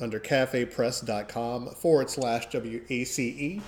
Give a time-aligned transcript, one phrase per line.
[0.00, 3.60] under cafepress.com forward slash WACE.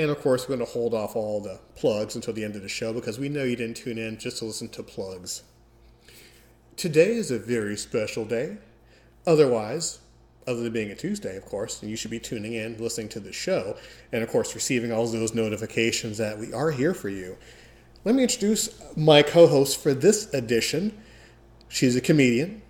[0.00, 2.62] And of course, we're going to hold off all the plugs until the end of
[2.62, 5.42] the show because we know you didn't tune in just to listen to plugs.
[6.74, 8.56] Today is a very special day.
[9.26, 9.98] Otherwise,
[10.46, 13.20] other than being a Tuesday, of course, and you should be tuning in, listening to
[13.20, 13.76] the show,
[14.10, 17.36] and of course, receiving all those notifications that we are here for you.
[18.06, 20.98] Let me introduce my co host for this edition.
[21.68, 22.62] She's a comedian,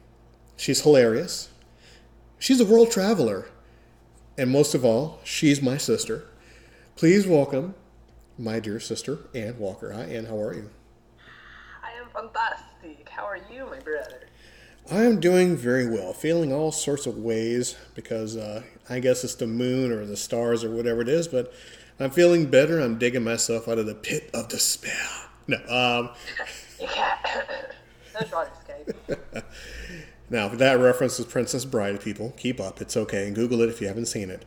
[0.56, 1.48] she's hilarious,
[2.40, 3.46] she's a world traveler,
[4.36, 6.24] and most of all, she's my sister.
[7.00, 7.74] Please welcome
[8.36, 9.90] my dear sister, Ann Walker.
[9.90, 10.68] Hi, Ann, how are you?
[11.82, 13.08] I am fantastic.
[13.08, 14.28] How are you, my brother?
[14.92, 19.34] I am doing very well, feeling all sorts of ways because uh, I guess it's
[19.34, 21.54] the moon or the stars or whatever it is, but
[21.98, 22.78] I'm feeling better.
[22.80, 24.92] I'm digging myself out of the pit of despair.
[25.48, 26.10] No, um,
[26.86, 27.18] can't.
[28.20, 29.44] no try escape.
[30.28, 32.02] now that reference is Princess Bride.
[32.02, 32.82] People, keep up.
[32.82, 33.30] It's okay.
[33.30, 34.44] Google it if you haven't seen it.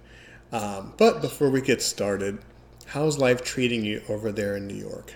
[0.54, 2.38] Um, but before we get started,
[2.94, 5.16] how's life treating you over there in New York?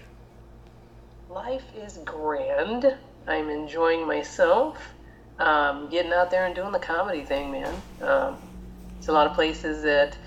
[1.30, 2.98] Life is grand.
[3.28, 4.80] I'm enjoying myself.
[5.38, 7.72] Um, getting out there and doing the comedy thing, man.
[8.02, 8.38] Um,
[8.98, 10.18] it's a lot of places that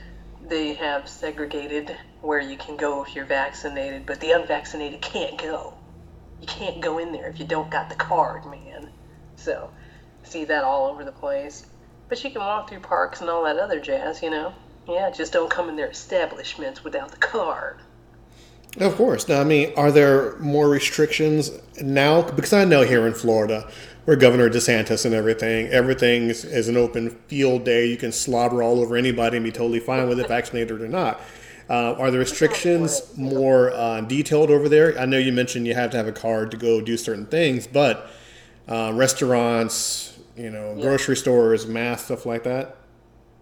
[0.47, 5.75] they have segregated where you can go if you're vaccinated, but the unvaccinated can't go.
[6.41, 8.91] You can't go in there if you don't got the card, man.
[9.35, 9.73] So,
[10.23, 11.67] see that all over the place.
[12.09, 14.55] But you can walk through parks and all that other jazz, you know?
[14.89, 17.81] Yeah, just don't come in their establishments without the card.
[18.79, 19.29] Of course.
[19.29, 22.23] Now, I mean, are there more restrictions now?
[22.23, 23.69] Because I know here in Florida,
[24.05, 27.87] where Governor DeSantis and everything, everything is, is an open field day.
[27.87, 31.21] You can slobber all over anybody and be totally fine with it, vaccinated or not.
[31.69, 34.99] Uh, are the restrictions more uh, detailed over there?
[34.99, 37.67] I know you mentioned you have to have a card to go do certain things,
[37.67, 38.11] but
[38.69, 42.77] uh, restaurants, you know, grocery stores, mass stuff like that.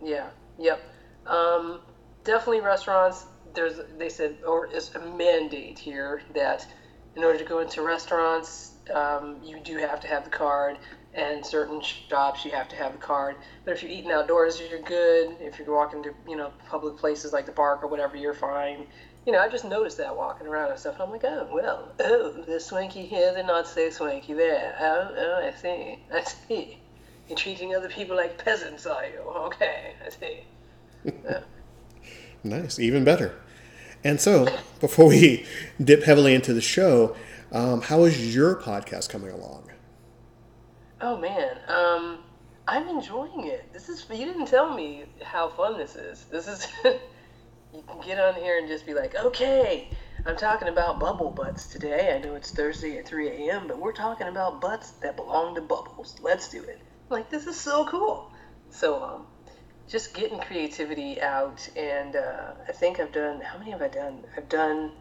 [0.02, 0.28] Yeah.
[0.58, 0.87] Yep.
[1.28, 1.80] Um,
[2.24, 3.26] definitely restaurants.
[3.54, 6.66] There's they said or it's a mandate here that
[7.16, 10.78] in order to go into restaurants, um, you do have to have the card,
[11.14, 13.36] and certain shops you have to have the card.
[13.64, 15.36] But if you're eating outdoors, you're good.
[15.40, 18.86] If you're walking to you know public places like the park or whatever, you're fine.
[19.26, 20.94] You know, I just noticed that walking around and stuff.
[20.94, 24.76] And I'm like, oh well, oh, they're swanky here, they're not so swanky there.
[24.80, 26.78] Oh, oh, I see, I see.
[27.28, 29.20] You're treating other people like peasants, are you?
[29.20, 30.44] Okay, I see.
[31.24, 31.40] Yeah.
[32.44, 33.34] Nice, even better.
[34.04, 34.46] And so,
[34.80, 35.44] before we
[35.82, 37.16] dip heavily into the show,
[37.50, 39.72] um, how is your podcast coming along?
[41.00, 42.18] Oh man, um,
[42.66, 43.72] I'm enjoying it.
[43.72, 46.24] This is you didn't tell me how fun this is.
[46.26, 49.88] This is you can get on here and just be like, okay,
[50.26, 52.14] I'm talking about bubble butts today.
[52.14, 55.60] I know it's Thursday at 3 a.m., but we're talking about butts that belong to
[55.60, 56.16] bubbles.
[56.20, 56.80] Let's do it.
[57.10, 58.30] Like this is so cool.
[58.70, 59.26] So um,
[59.88, 63.40] just getting creativity out, and uh, I think I've done.
[63.40, 64.24] How many have I done?
[64.36, 64.92] I've done.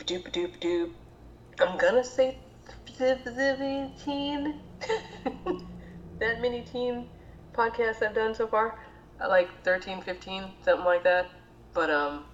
[0.00, 0.90] Doop doop doop.
[1.60, 2.36] I'm gonna say
[2.96, 4.54] 17.
[6.18, 7.08] that many teen
[7.52, 8.74] podcasts I've done so far.
[9.20, 11.26] Like 13, 15, something like that.
[11.72, 12.24] But um,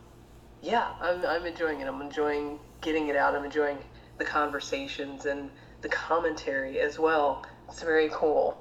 [0.61, 1.89] yeah, I'm I'm enjoying it.
[1.89, 3.35] I'm enjoying getting it out.
[3.35, 3.79] I'm enjoying
[4.19, 5.51] the conversations and
[5.83, 7.43] the commentary as well.
[7.69, 8.59] It's very cool.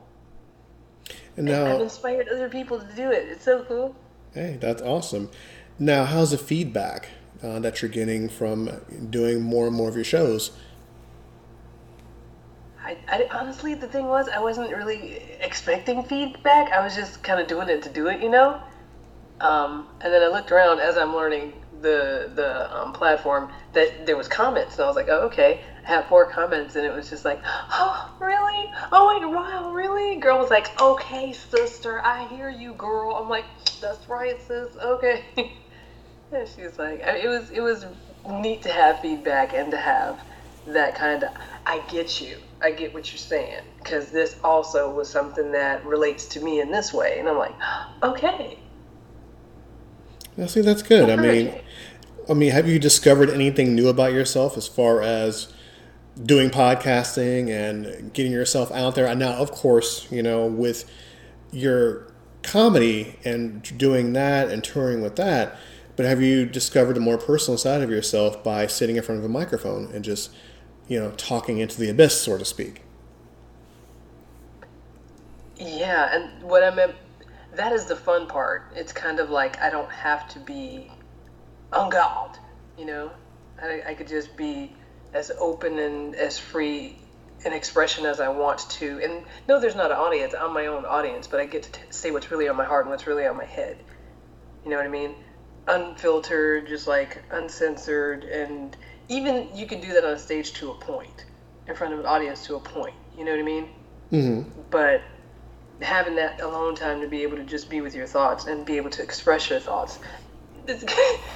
[1.36, 3.28] And I've now, inspired other people to do it.
[3.30, 3.96] It's so cool.
[4.34, 5.30] hey, that's awesome.
[5.80, 7.10] Now, how's the feedback
[7.42, 8.70] uh, that you're getting from
[9.10, 10.52] doing more and more of your shows?
[12.84, 16.72] I, I honestly, the thing was, I wasn't really expecting feedback.
[16.72, 18.62] I was just kind of doing it to do it, you know.
[19.40, 24.16] Um, and then I looked around as I'm learning the the um, platform that there
[24.16, 25.62] was comments, and I was like, oh, okay.
[25.84, 28.72] Have four comments, and it was just like, oh, really?
[28.92, 30.16] Oh, wait, wow, really?
[30.18, 33.16] Girl was like, okay, sister, I hear you, girl.
[33.16, 33.46] I'm like,
[33.82, 34.76] that's right, sis.
[34.78, 35.24] Okay.
[36.32, 37.86] and she's like, I- it was it was
[38.30, 40.20] neat to have feedback and to have
[40.68, 41.32] that kind of
[41.66, 42.38] I get you.
[42.62, 46.72] I get what you're saying because this also was something that relates to me in
[46.72, 47.54] this way, and I'm like,
[48.02, 48.58] okay,
[50.38, 51.10] Now, see, that's good.
[51.10, 51.54] I mean,
[52.30, 55.52] I mean, have you discovered anything new about yourself as far as
[56.22, 59.08] doing podcasting and getting yourself out there?
[59.08, 60.90] And now, of course, you know, with
[61.52, 62.08] your
[62.44, 65.58] comedy and doing that and touring with that,
[65.96, 69.26] but have you discovered a more personal side of yourself by sitting in front of
[69.26, 70.32] a microphone and just,
[70.88, 72.82] you know, talking into the abyss, so to speak?
[75.58, 76.96] Yeah, and what I meant,
[77.56, 78.72] that is the fun part.
[78.76, 80.92] It's kind of like I don't have to be
[81.72, 82.38] on God,
[82.78, 83.12] you know?
[83.62, 84.76] I, I could just be
[85.14, 86.98] as open and as free
[87.46, 89.00] an expression as I want to.
[89.04, 90.34] And no, there's not an audience.
[90.40, 92.86] I'm my own audience, but I get to t- say what's really on my heart
[92.86, 93.78] and what's really on my head.
[94.64, 95.16] You know what I mean?
[95.68, 98.76] Unfiltered, just like uncensored, and
[99.10, 101.26] even you can do that on stage to a point,
[101.68, 102.96] in front of an audience to a point.
[103.18, 103.70] You know what I mean?
[104.12, 104.50] Mm-hmm.
[104.70, 105.02] But
[105.82, 108.78] having that alone time to be able to just be with your thoughts and be
[108.78, 110.00] able to express your thoughts.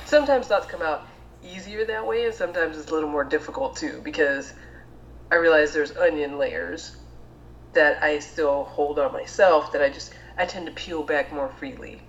[0.06, 1.06] Sometimes thoughts come out
[1.48, 4.54] easier that way, and sometimes it's a little more difficult too because
[5.32, 6.96] I realize there's onion layers
[7.74, 11.50] that I still hold on myself that I just I tend to peel back more
[11.50, 12.02] freely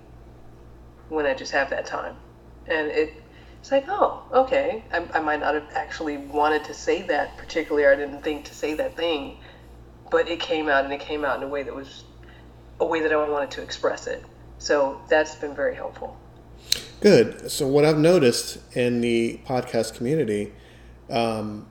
[1.08, 2.16] when I just have that time,
[2.66, 3.12] and it
[3.60, 7.84] it's like oh okay I, I might not have actually wanted to say that particularly
[7.84, 9.38] or I didn't think to say that thing,
[10.10, 12.04] but it came out and it came out in a way that was
[12.80, 14.24] a way that I wanted to express it.
[14.58, 16.16] So that's been very helpful.
[17.00, 17.48] Good.
[17.48, 20.52] So what I've noticed in the podcast community,
[21.08, 21.68] um,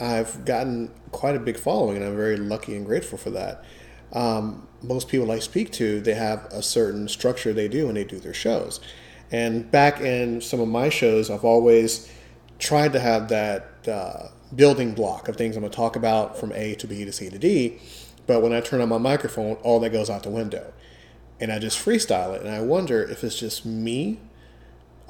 [0.00, 3.64] I've gotten quite a big following, and I'm very lucky and grateful for that.
[4.12, 8.02] Um, most people I speak to, they have a certain structure they do when they
[8.02, 8.80] do their shows.
[9.30, 12.10] And back in some of my shows, I've always
[12.58, 16.50] tried to have that uh, building block of things I'm going to talk about from
[16.50, 17.78] A to B to C to D.
[18.26, 20.72] But when I turn on my microphone, all that goes out the window.
[21.38, 22.42] And I just freestyle it.
[22.42, 24.18] And I wonder if it's just me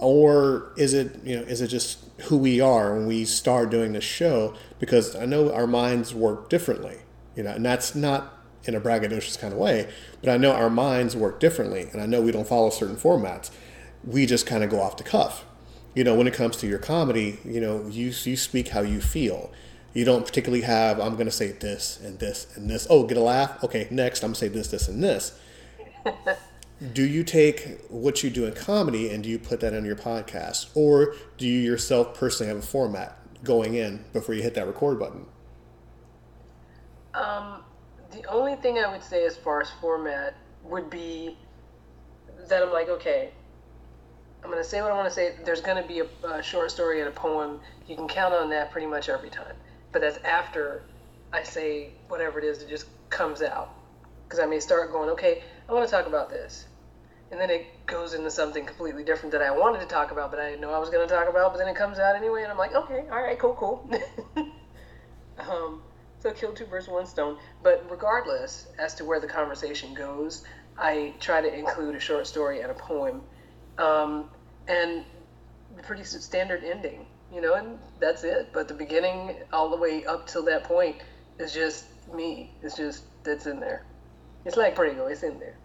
[0.05, 3.93] or is it you know is it just who we are when we start doing
[3.93, 4.55] this show?
[4.79, 6.99] Because i know our minds work differently
[7.37, 9.89] you know and that's not in a braggadocious kind of way
[10.21, 13.51] but i know our minds work differently and i know we don't follow certain formats.
[14.05, 15.47] We just kind of go off the cuff.
[15.95, 19.01] You know when it comes to your comedy you know you you speak how you
[19.01, 19.51] feel.
[19.95, 22.87] You don't particularly have i'm going to say this and this and this.
[22.91, 23.63] Oh get a laugh?
[23.65, 25.39] Okay next i'm going to say this this and this
[26.93, 29.97] do you take what you do in comedy and do you put that on your
[29.97, 34.67] podcast or do you yourself personally have a format going in before you hit that
[34.67, 35.27] record button
[37.15, 37.63] Um,
[38.11, 40.35] the only thing I would say as far as format
[40.65, 41.37] would be
[42.49, 43.31] that I'm like, okay,
[44.43, 45.37] I'm gonna say what I want to say.
[45.45, 47.61] There's gonna be a, a short story and a poem.
[47.87, 49.55] You can count on that pretty much every time.
[49.93, 50.83] But that's after
[51.33, 53.75] I say whatever it is that just comes out.
[54.25, 56.67] Because I may start going, okay, I want to talk about this,
[57.31, 60.39] and then it goes into something completely different that I wanted to talk about, but
[60.39, 61.53] I didn't know I was gonna talk about.
[61.53, 63.91] But then it comes out anyway, and I'm like, okay, all right, cool, cool.
[65.39, 65.83] um,
[66.19, 67.39] so kill two birds with one stone.
[67.63, 70.45] But regardless as to where the conversation goes,
[70.77, 73.23] I try to include a short story and a poem,
[73.79, 74.29] um,
[74.69, 75.05] and
[75.83, 78.51] pretty standard ending, you know, and that's it.
[78.53, 80.97] But the beginning, all the way up till that point,
[81.39, 82.53] is just me.
[82.63, 83.83] It's just that's in there.
[84.45, 85.07] It's like Prego.
[85.07, 85.57] It's in there.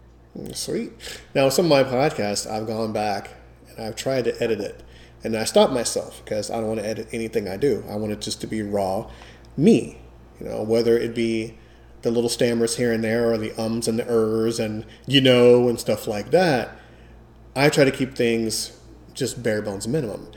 [0.54, 0.92] Sweet.
[1.34, 3.30] Now, some of my podcasts, I've gone back
[3.68, 4.82] and I've tried to edit it.
[5.22, 7.84] And I stopped myself because I don't want to edit anything I do.
[7.90, 9.10] I want it just to be raw
[9.56, 10.00] me.
[10.38, 11.58] You know, whether it be
[12.02, 15.68] the little stammers here and there or the ums and the ers and you know
[15.68, 16.76] and stuff like that.
[17.54, 18.78] I try to keep things
[19.12, 20.30] just bare bones minimum.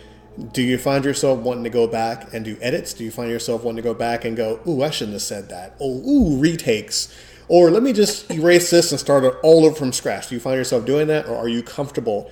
[0.51, 2.93] Do you find yourself wanting to go back and do edits?
[2.93, 5.49] Do you find yourself wanting to go back and go, ooh, I shouldn't have said
[5.49, 5.75] that?
[5.79, 7.15] Oh, ooh, retakes.
[7.53, 10.29] Or let me just erase this and start it all over from scratch.
[10.29, 11.27] Do you find yourself doing that?
[11.27, 12.31] Or are you comfortable,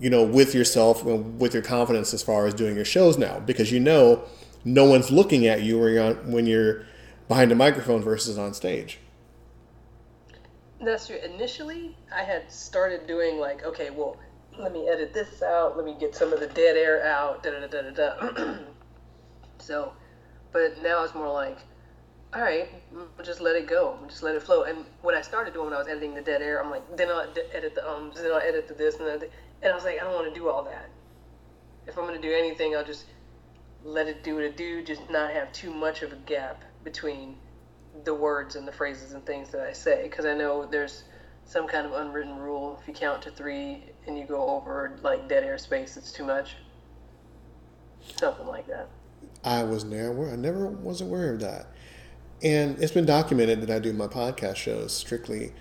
[0.00, 3.40] you know, with yourself, with your confidence as far as doing your shows now?
[3.40, 4.24] Because you know
[4.64, 6.86] no one's looking at you when you're, when you're
[7.28, 9.00] behind a microphone versus on stage.
[10.80, 11.18] That's true.
[11.22, 14.16] Initially, I had started doing like, okay, well,
[14.58, 15.76] let me edit this out.
[15.76, 17.42] Let me get some of the dead air out.
[17.42, 18.30] Da da da da.
[18.30, 18.56] da.
[19.58, 19.92] so,
[20.52, 21.58] but now it's more like,
[22.34, 23.96] all right, we'll just let it go.
[24.00, 24.64] We'll just let it flow.
[24.64, 27.08] And what I started doing when I was editing the dead air, I'm like, then
[27.08, 29.30] I'll edit the ums, then I'll edit the this and that.
[29.62, 30.90] And I was like, I don't want to do all that.
[31.86, 33.04] If I'm gonna do anything, I'll just
[33.84, 34.82] let it do what it do.
[34.82, 37.36] Just not have too much of a gap between
[38.02, 41.04] the words and the phrases and things that I say because I know there's
[41.44, 42.78] some kind of unwritten rule.
[42.80, 46.24] If you count to three and you go over like dead air space, it's too
[46.24, 46.56] much.
[48.16, 48.88] Something like that.
[49.44, 51.66] I was never, I never was aware of that.
[52.42, 55.52] And it's been documented that I do my podcast shows strictly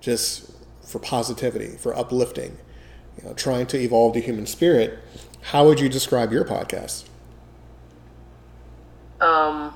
[0.00, 0.50] just
[0.82, 2.58] for positivity, for uplifting.
[3.18, 4.98] you know, trying to evolve the human spirit,
[5.42, 7.04] how would you describe your podcast?
[9.20, 9.74] Um,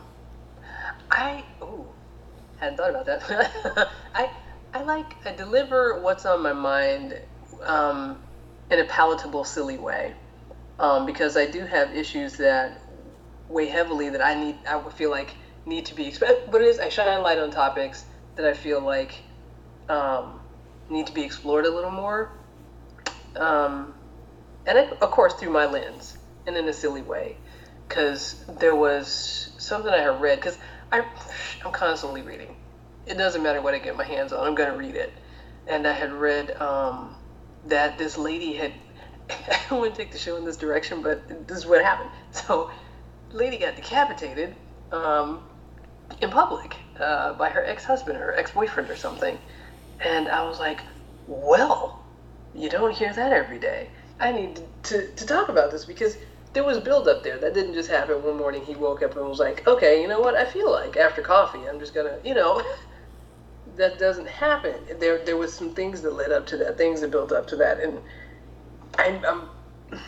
[1.11, 1.87] I ooh,
[2.59, 3.88] hadn't thought about that.
[4.14, 4.30] I
[4.75, 7.18] I like I deliver what's on my mind
[7.64, 8.18] um,
[8.70, 10.14] in a palatable, silly way,
[10.78, 12.80] um, because I do have issues that
[13.49, 14.56] weigh heavily that I need.
[14.68, 15.35] I would feel like
[15.67, 16.50] need to be expressed.
[16.50, 18.05] But it is I shine light on topics
[18.37, 19.12] that I feel like
[19.88, 20.40] um,
[20.88, 22.31] need to be explored a little more,
[23.37, 23.95] um,
[24.67, 27.37] and I, of course through my lens and in a silly way,
[27.88, 30.59] because there was something I had read because
[30.93, 31.05] I
[31.64, 32.57] I'm constantly reading.
[33.07, 34.47] It doesn't matter what I get my hands on.
[34.47, 35.12] I'm gonna read it,
[35.67, 37.14] and I had read um,
[37.67, 38.73] that this lady had.
[39.71, 42.11] I wouldn't take the show in this direction, but this is what happened.
[42.33, 42.71] So,
[43.33, 44.57] lady got decapitated
[44.93, 45.40] um,
[46.21, 49.38] in public uh, by her ex-husband or ex-boyfriend or something,
[50.00, 50.81] and I was like,
[51.26, 52.05] well,
[52.55, 53.88] you don't hear that every day.
[54.19, 56.17] I need to, to talk about this because
[56.52, 57.38] there was build up there.
[57.38, 58.64] That didn't just happen one morning.
[58.64, 60.35] He woke up and was like, okay, you know what?
[60.35, 62.62] I feel like after coffee, I'm just gonna, you know,
[63.76, 64.75] that doesn't happen.
[64.99, 67.57] There, there was some things that led up to that, things that built up to
[67.57, 67.99] that, and
[68.99, 69.43] I, I'm,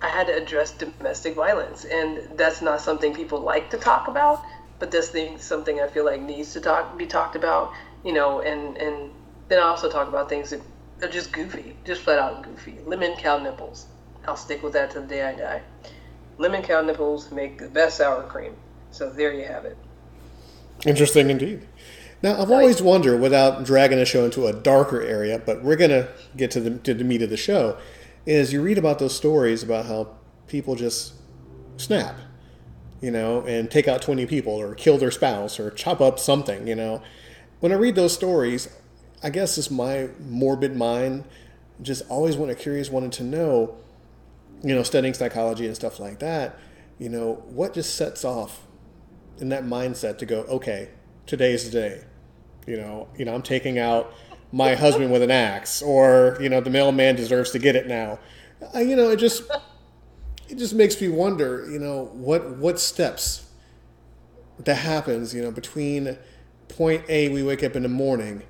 [0.00, 4.42] I had to address domestic violence, and that's not something people like to talk about.
[4.78, 7.72] But this thing, something I feel like needs to talk, be talked about,
[8.04, 9.10] you know, and and
[9.48, 10.60] then I also talk about things that
[11.02, 12.78] are just goofy, just flat out goofy.
[12.86, 13.86] Lemon cow nipples.
[14.26, 15.62] I'll stick with that to the day I die.
[16.38, 18.56] Lemon cow nipples make the best sour cream.
[18.90, 19.76] So there you have it.
[20.86, 21.66] Interesting indeed.
[22.22, 25.90] Now, I've always wondered, without dragging the show into a darker area, but we're going
[25.90, 27.76] to get to the, to the meat of the show,
[28.24, 30.16] is you read about those stories about how
[30.46, 31.14] people just
[31.76, 32.16] snap,
[33.04, 36.66] you know, and take out 20 people or kill their spouse or chop up something,
[36.66, 37.02] you know.
[37.60, 38.66] When I read those stories,
[39.22, 41.24] I guess it's my morbid mind
[41.82, 43.76] just always wanted curious, wanted to know,
[44.62, 46.58] you know, studying psychology and stuff like that,
[46.98, 48.62] you know, what just sets off
[49.38, 50.88] in that mindset to go, okay,
[51.26, 52.04] today's the day.
[52.66, 54.14] You know, you know, I'm taking out
[54.50, 58.18] my husband with an axe, or you know, the mailman deserves to get it now.
[58.72, 59.42] I, you know, it just
[60.54, 61.68] it just makes me wonder.
[61.68, 63.50] You know, what what steps
[64.60, 65.34] that happens.
[65.34, 66.16] You know, between
[66.68, 68.44] point A, we wake up in the morning,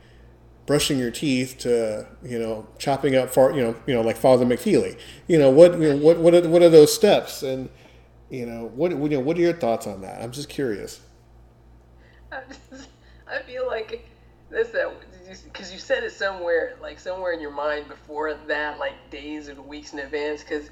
[0.66, 4.44] brushing your teeth, to you know, chopping up far, you know, you know, like Father
[4.44, 4.99] McFeely.
[5.26, 7.42] You know, what you know, what what are, what are those steps?
[7.42, 7.70] And
[8.28, 10.23] you know, what you know, what are your thoughts on that?
[10.23, 11.00] I'm just curious.
[12.30, 14.06] I feel like
[14.50, 14.92] that
[15.44, 19.49] because uh, you said it somewhere, like somewhere in your mind before that, like days
[19.49, 20.42] or weeks in advance.
[20.42, 20.68] Because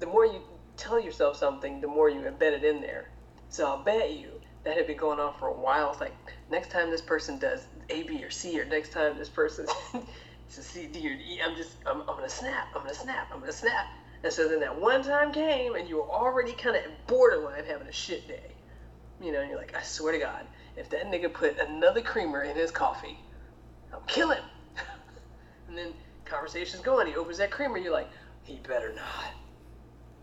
[0.00, 0.42] the more you
[0.76, 3.10] tell yourself something, the more you embed it in there.
[3.48, 5.92] So I'll bet you that had been going on for a while.
[5.92, 6.14] It's like
[6.50, 9.66] next time this person does A, B, or C, or next time this person
[10.54, 12.68] to C, D, or E, I'm just I'm, I'm gonna snap.
[12.74, 13.28] I'm gonna snap.
[13.32, 13.86] I'm gonna snap.
[14.22, 17.86] And so then that one time came, and you were already kind of borderline having
[17.86, 18.52] a shit day.
[19.20, 22.42] You know, and you're like, I swear to God, if that nigga put another creamer
[22.42, 23.18] in his coffee,
[23.92, 24.42] I'll kill him.
[25.68, 25.92] and then
[26.24, 27.06] conversation's going.
[27.06, 27.78] He opens that creamer.
[27.78, 28.08] You're like,
[28.42, 29.43] he better not.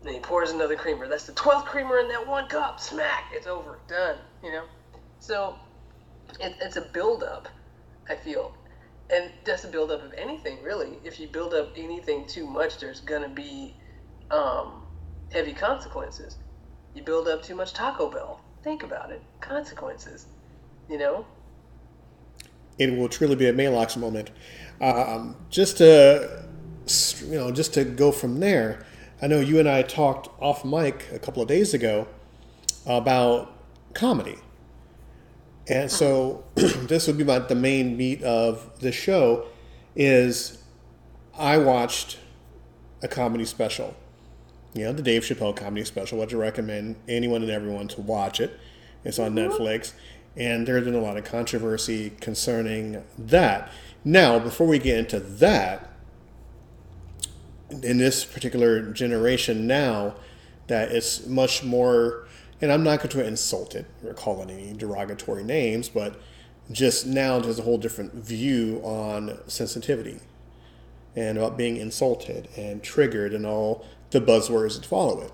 [0.02, 1.08] Then he pours another creamer.
[1.08, 2.80] That's the twelfth creamer in that one cup.
[2.80, 3.26] Smack.
[3.32, 3.78] It's over.
[3.88, 4.18] Done.
[4.42, 4.64] You know.
[5.20, 5.56] So
[6.40, 7.48] it, it's a buildup.
[8.10, 8.56] I feel,
[9.10, 10.98] and that's a buildup of anything really.
[11.04, 13.76] If you build up anything too much, there's gonna be
[14.32, 14.82] um,
[15.30, 16.38] heavy consequences.
[16.94, 18.40] You build up too much Taco Bell.
[18.64, 19.22] Think about it.
[19.40, 20.26] Consequences.
[20.90, 21.26] You know?
[22.78, 24.30] It will truly be a Maalox moment.
[24.80, 26.44] Um, just to,
[27.24, 28.84] you know, just to go from there,
[29.22, 32.08] I know you and I talked off mic a couple of days ago
[32.84, 33.54] about
[33.94, 34.36] comedy.
[35.68, 39.46] And so this would be my, the main meat of the show
[39.94, 40.62] is
[41.38, 42.18] I watched
[43.02, 43.96] a comedy special
[44.74, 48.40] you know, the Dave Chappelle comedy special, which I recommend anyone and everyone to watch
[48.40, 48.58] it.
[49.04, 49.50] It's on mm-hmm.
[49.50, 49.92] Netflix,
[50.36, 53.70] and there's been a lot of controversy concerning that.
[54.04, 55.90] Now, before we get into that,
[57.82, 60.14] in this particular generation now,
[60.68, 62.26] that it's much more,
[62.60, 66.20] and I'm not going to insult it or call it any derogatory names, but
[66.70, 70.20] just now there's a whole different view on sensitivity
[71.14, 75.32] and about being insulted and triggered and all the buzzwords that follow it.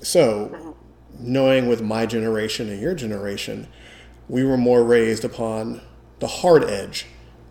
[0.00, 0.76] So,
[1.18, 3.66] knowing with my generation and your generation,
[4.28, 5.80] we were more raised upon
[6.20, 7.06] the hard edge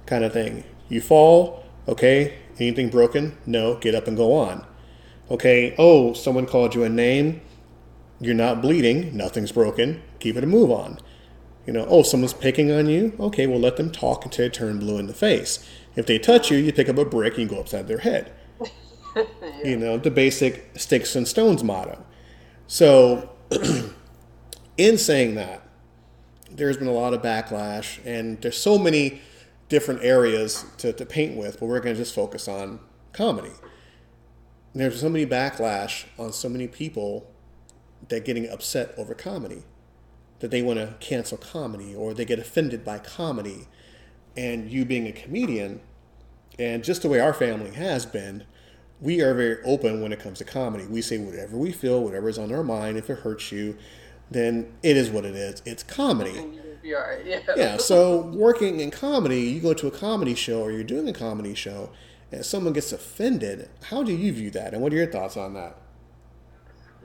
[0.05, 0.63] kind of thing.
[0.89, 3.37] You fall, okay, anything broken?
[3.45, 4.65] No, get up and go on.
[5.29, 7.41] Okay, oh, someone called you a name,
[8.19, 10.99] you're not bleeding, nothing's broken, keep it and move on.
[11.65, 14.79] You know, oh, someone's picking on you, okay, well, let them talk until they turn
[14.79, 15.67] blue in the face.
[15.97, 18.31] If they touch you, you pick up a brick and you go upside their head.
[19.63, 22.05] You know, the basic sticks and stones motto.
[22.67, 23.31] So,
[24.77, 25.63] in saying that,
[26.51, 29.21] there's been a lot of backlash, and there's so many
[29.69, 32.79] different areas to, to paint with, but we're going to just focus on
[33.13, 33.51] comedy.
[34.73, 37.31] And there's so many backlash on so many people
[38.09, 39.63] that getting upset over comedy,
[40.39, 43.67] that they want to cancel comedy or they get offended by comedy.
[44.35, 45.81] And you being a comedian,
[46.59, 48.43] and just the way our family has been,
[49.01, 50.85] we are very open when it comes to comedy.
[50.85, 52.97] We say whatever we feel, whatever is on our mind.
[52.97, 53.77] If it hurts you,
[54.29, 55.61] then it is what it is.
[55.65, 56.59] It's comedy.
[56.87, 57.39] Yeah.
[57.55, 61.13] Yeah, so working in comedy, you go to a comedy show or you're doing a
[61.13, 61.89] comedy show
[62.31, 64.73] and someone gets offended, how do you view that?
[64.73, 65.77] And what are your thoughts on that?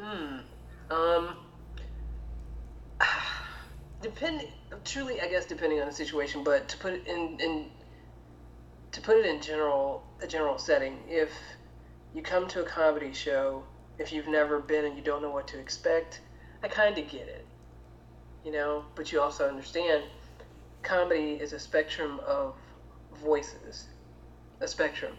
[0.01, 0.39] Hmm.
[0.91, 1.37] Um,
[4.03, 4.49] depending,
[4.85, 6.43] truly, I guess, depending on the situation.
[6.43, 7.67] But to put it in, in
[8.93, 11.31] to put it in general, a general setting, if
[12.15, 13.65] you come to a comedy show,
[13.99, 16.21] if you've never been and you don't know what to expect,
[16.63, 17.42] I kind of get it,
[18.45, 18.85] you know.
[18.95, 20.05] But you also understand,
[20.83, 22.55] comedy is a spectrum of
[23.23, 23.87] voices,
[24.61, 25.13] a spectrum.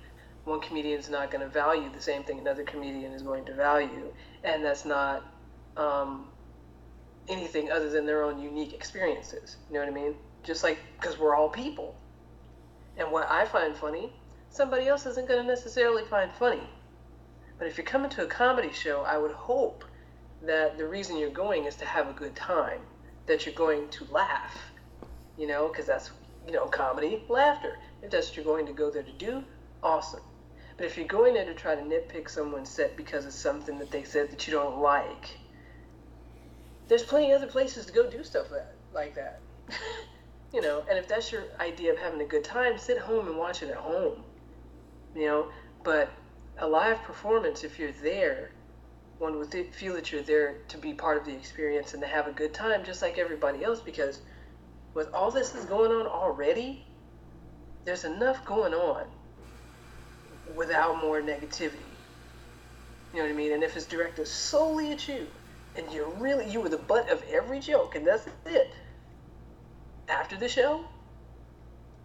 [0.45, 3.53] One comedian is not going to value the same thing another comedian is going to
[3.53, 4.13] value,
[4.43, 5.23] and that's not
[5.77, 6.27] um,
[7.29, 9.57] anything other than their own unique experiences.
[9.69, 10.15] You know what I mean?
[10.43, 11.95] Just like because we're all people.
[12.97, 14.13] And what I find funny,
[14.49, 16.61] somebody else isn't going to necessarily find funny.
[17.57, 19.85] But if you're coming to a comedy show, I would hope
[20.43, 22.81] that the reason you're going is to have a good time,
[23.25, 24.57] that you're going to laugh,
[25.37, 26.11] you know, because that's,
[26.45, 27.77] you know, comedy, laughter.
[28.01, 29.43] If that's what you're going to go there to do,
[29.81, 30.21] awesome.
[30.77, 33.91] But if you're going there to try to nitpick someone's set because of something that
[33.91, 35.37] they said that you don't like,
[36.87, 38.47] there's plenty of other places to go do stuff
[38.93, 39.39] like that.
[40.53, 43.37] you know, and if that's your idea of having a good time, sit home and
[43.37, 44.23] watch it at home.
[45.15, 45.47] You know,
[45.83, 46.09] but
[46.57, 48.51] a live performance, if you're there,
[49.23, 52.07] one would th- feel that you're there to be part of the experience and to
[52.07, 53.79] have a good time, just like everybody else.
[53.79, 54.21] Because
[54.93, 56.85] with all this is going on already,
[57.85, 59.05] there's enough going on
[60.55, 61.97] without more negativity.
[63.13, 63.53] You know what I mean?
[63.53, 65.27] And if it's directed solely at you,
[65.75, 68.71] and you're really you were the butt of every joke, and that's it.
[70.09, 70.83] After the show,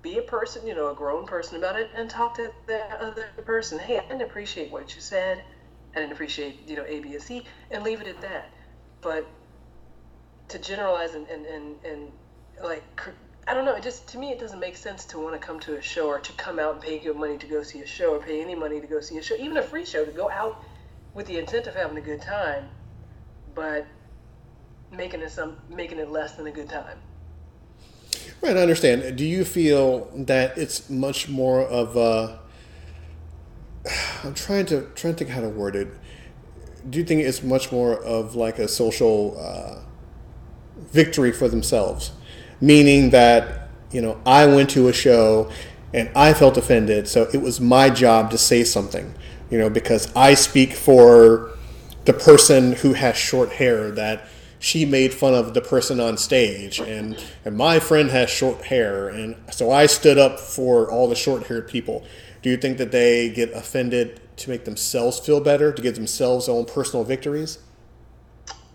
[0.02, 3.26] be a person, you know, a grown person about it, and talk to that other
[3.44, 3.78] person.
[3.78, 5.42] Hey, I didn't appreciate what you said.
[5.98, 8.50] I didn't appreciate, you know, A, B, and C, and leave it at that.
[9.00, 9.26] But
[10.46, 12.12] to generalize and, and, and, and
[12.62, 12.84] like,
[13.48, 15.58] I don't know, it just, to me, it doesn't make sense to want to come
[15.60, 17.86] to a show or to come out and pay good money to go see a
[17.86, 20.12] show or pay any money to go see a show, even a free show, to
[20.12, 20.62] go out
[21.14, 22.68] with the intent of having a good time,
[23.56, 23.84] but
[24.92, 26.98] making it some, making it less than a good time.
[28.40, 29.18] Right, I understand.
[29.18, 32.38] Do you feel that it's much more of a
[34.24, 35.88] I'm trying to trying to think how to word it.
[36.88, 39.80] Do you think it's much more of like a social uh,
[40.90, 42.12] victory for themselves,
[42.60, 45.50] meaning that you know I went to a show
[45.92, 49.14] and I felt offended, so it was my job to say something,
[49.50, 51.56] you know, because I speak for
[52.04, 56.80] the person who has short hair that she made fun of the person on stage
[56.80, 61.14] and and my friend has short hair and so I stood up for all the
[61.14, 62.04] short-haired people.
[62.42, 66.48] Do you think that they get offended to make themselves feel better, to give themselves
[66.48, 67.58] own personal victories?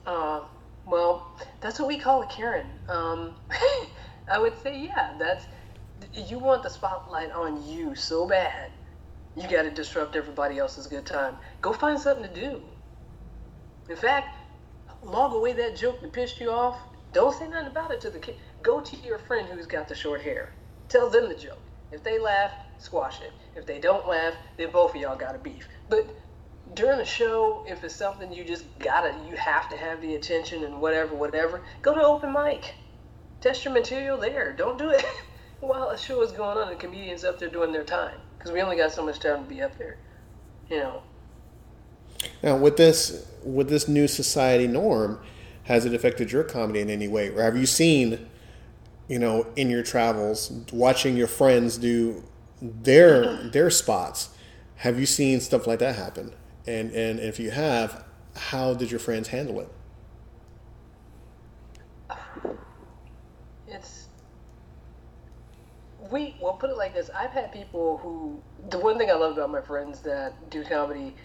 [0.05, 0.41] Uh,
[0.85, 2.67] well, that's what we call a Karen.
[2.89, 3.35] Um,
[4.31, 5.45] I would say, yeah, that's
[6.13, 8.71] you want the spotlight on you so bad.
[9.35, 11.37] You got to disrupt everybody else's good time.
[11.61, 12.61] Go find something to do.
[13.89, 14.35] In fact,
[15.01, 16.77] log away that joke that pissed you off.
[17.13, 18.35] Don't say nothing about it to the kid.
[18.61, 20.53] Go to your friend who's got the short hair.
[20.89, 21.59] Tell them the joke.
[21.91, 22.51] If they laugh,
[22.83, 23.31] squash it.
[23.55, 25.67] If they don't laugh, then both of y'all got a beef.
[25.89, 26.07] But
[26.75, 30.63] during a show, if it's something you just gotta, you have to have the attention
[30.63, 32.73] and whatever, whatever, go to open mic.
[33.41, 34.53] Test your material there.
[34.53, 35.05] Don't do it
[35.59, 38.17] while a show is going on and comedians up there doing their time.
[38.37, 39.97] Because we only got so much time to be up there.
[40.69, 41.03] You know.
[42.41, 45.19] Now, with this with this new society norm,
[45.63, 48.29] has it affected your comedy in any way, or have you seen,
[49.07, 52.23] you know, in your travels, watching your friends do
[52.63, 54.29] their their spots?
[54.77, 56.33] Have you seen stuff like that happen?
[56.65, 59.69] And and if you have, how did your friends handle it?
[63.67, 64.07] It's
[66.09, 67.09] we well put it like this.
[67.13, 71.15] I've had people who the one thing I love about my friends that do comedy,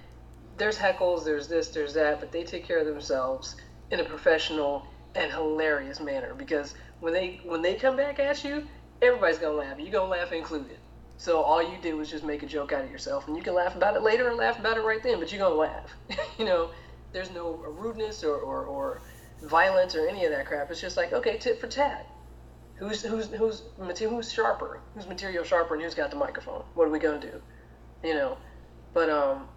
[0.57, 3.57] there's heckles, there's this, there's that, but they take care of themselves
[3.93, 8.67] in a professional and hilarious manner because when they when they come back at you,
[9.01, 9.79] everybody's gonna laugh.
[9.79, 10.79] You're gonna laugh included.
[11.19, 13.53] So all you did was just make a joke out of yourself, and you can
[13.53, 15.93] laugh about it later and laugh about it right then, but you're gonna laugh.
[16.39, 16.71] you know,
[17.13, 19.03] there's no rudeness or, or, or
[19.43, 20.71] violence or any of that crap.
[20.71, 22.07] It's just like, okay, tit for tat.
[22.77, 23.63] Who's who's who's
[23.99, 24.81] who's sharper?
[24.95, 26.63] Who's material sharper and who's got the microphone?
[26.75, 27.43] What are we gonna do?
[28.05, 28.39] You know,
[28.95, 29.49] but um,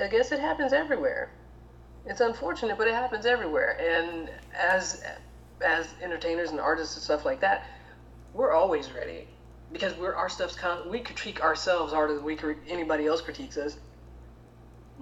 [0.00, 1.32] I guess it happens everywhere.
[2.06, 3.76] It's unfortunate, but it happens everywhere.
[3.80, 5.02] And as
[5.60, 7.66] as entertainers and artists and stuff like that,
[8.32, 9.26] we're always ready
[9.72, 13.78] because we're our stuff's con- we critique ourselves harder than we anybody else critiques us.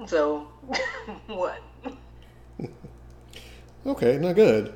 [0.06, 0.48] So,
[1.26, 1.62] what?
[3.86, 4.74] Okay, not good.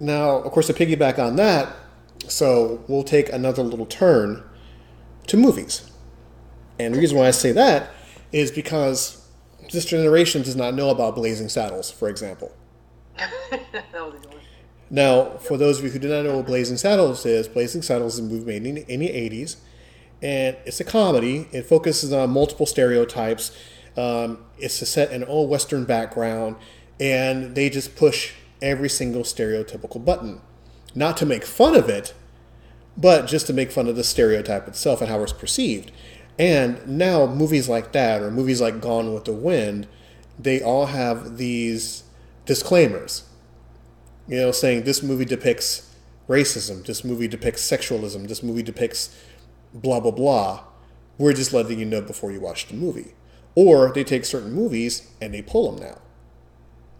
[0.00, 1.72] Now, of course, to piggyback on that,
[2.26, 4.42] so we'll take another little turn
[5.28, 5.88] to movies.
[6.80, 7.90] And the reason why I say that
[8.32, 9.28] is because
[9.72, 12.52] this generation does not know about Blazing Saddles, for example.
[13.16, 14.33] that was a good one.
[14.94, 18.14] Now, for those of you who do not know what Blazing Saddles is, Blazing Saddles
[18.14, 19.56] is a movie made in, in the 80s,
[20.22, 21.48] and it's a comedy.
[21.50, 23.50] It focuses on multiple stereotypes.
[23.96, 26.54] Um, it's set in an old Western background,
[27.00, 30.40] and they just push every single stereotypical button.
[30.94, 32.14] Not to make fun of it,
[32.96, 35.90] but just to make fun of the stereotype itself and how it's perceived.
[36.38, 39.88] And now, movies like that, or movies like Gone with the Wind,
[40.38, 42.04] they all have these
[42.46, 43.24] disclaimers
[44.28, 45.94] you know, saying this movie depicts
[46.28, 49.16] racism, this movie depicts sexualism, this movie depicts
[49.72, 50.64] blah, blah, blah.
[51.18, 53.14] We're just letting you know before you watch the movie.
[53.54, 55.98] Or they take certain movies and they pull them now.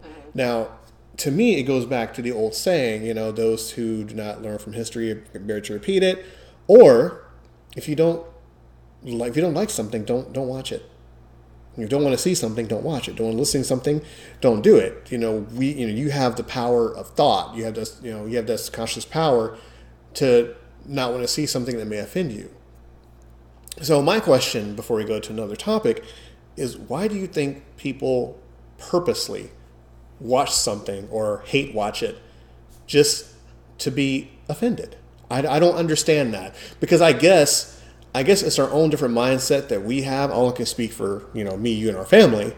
[0.03, 0.29] Mm-hmm.
[0.33, 0.69] Now,
[1.17, 4.41] to me, it goes back to the old saying, you know, those who do not
[4.41, 6.25] learn from history are bear to repeat it.
[6.67, 7.25] Or
[7.75, 8.25] if you don't
[9.03, 10.89] like, if you don't like something, don't don't watch it.
[11.77, 13.15] You don't want to see something, don't watch it.
[13.15, 14.01] Don't want to listen to something,
[14.39, 15.11] don't do it.
[15.11, 17.55] You know, we you know you have the power of thought.
[17.55, 19.57] You have this you know you have this conscious power
[20.15, 22.49] to not want to see something that may offend you.
[23.81, 26.03] So my question before we go to another topic
[26.55, 28.39] is why do you think people
[28.77, 29.51] purposely
[30.19, 32.17] watch something or hate watch it
[32.87, 33.33] just
[33.79, 34.95] to be offended?
[35.29, 37.74] I, I don't understand that because I guess
[38.15, 40.31] I guess it's our own different mindset that we have.
[40.31, 42.55] I can speak for you know me, you, and our family.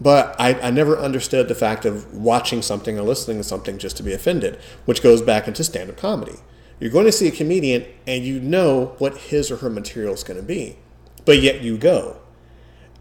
[0.00, 3.96] But I, I never understood the fact of watching something or listening to something just
[3.96, 6.36] to be offended, which goes back into stand-up comedy.
[6.78, 10.24] You're going to see a comedian and you know what his or her material is
[10.24, 10.76] going to be,
[11.24, 12.18] but yet you go.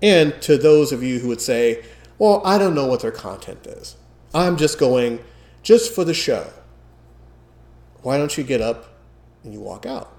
[0.02, 1.84] And to those of you who would say,
[2.18, 3.96] well, I don't know what their content is,
[4.34, 5.24] I'm just going
[5.62, 6.52] just for the show.
[8.02, 8.90] Why don't you get up
[9.44, 10.16] and you walk out?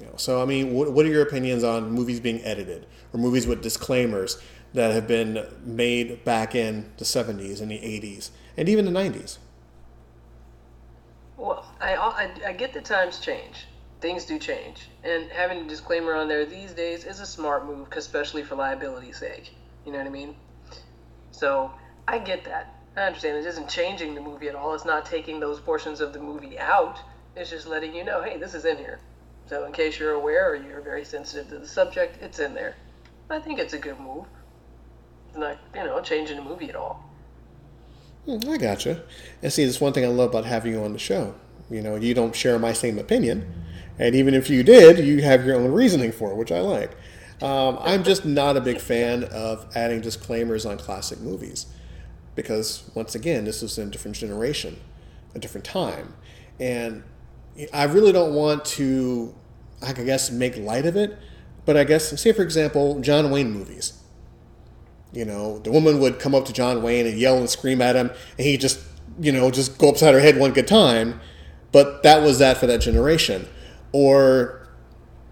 [0.00, 3.18] You know, so I mean, what, what are your opinions on movies being edited or
[3.18, 4.40] movies with disclaimers
[4.74, 9.38] that have been made back in the 70s and the 80s and even the 90s?
[11.36, 13.66] Well, I, I, I get the times change.
[14.00, 14.88] Things do change.
[15.02, 19.18] And having a disclaimer on there these days is a smart move, especially for liability's
[19.18, 19.54] sake.
[19.84, 20.36] You know what I mean?
[21.32, 21.72] So
[22.06, 22.74] I get that.
[22.96, 24.74] I understand it isn't changing the movie at all.
[24.74, 26.98] It's not taking those portions of the movie out.
[27.36, 28.98] It's just letting you know, hey, this is in here.
[29.48, 32.76] So in case you're aware or you're very sensitive to the subject, it's in there.
[33.30, 34.26] I think it's a good move.
[35.28, 37.02] It's not, you know, changing the movie at all.
[38.26, 39.02] Hmm, I gotcha.
[39.42, 41.34] And see, that's one thing I love about having you on the show.
[41.70, 43.64] You know, you don't share my same opinion,
[43.98, 46.92] and even if you did, you have your own reasoning for it, which I like.
[47.42, 51.66] Um, I'm just not a big fan of adding disclaimers on classic movies
[52.34, 54.78] because, once again, this is a different generation,
[55.34, 56.14] a different time,
[56.58, 57.02] and
[57.72, 59.34] I really don't want to,
[59.82, 61.18] I guess, make light of it.
[61.64, 63.92] But I guess, say for example, John Wayne movies.
[65.12, 67.96] You know, the woman would come up to John Wayne and yell and scream at
[67.96, 68.80] him, and he just,
[69.18, 71.20] you know, just go upside her head one good time.
[71.72, 73.46] But that was that for that generation.
[73.92, 74.68] Or,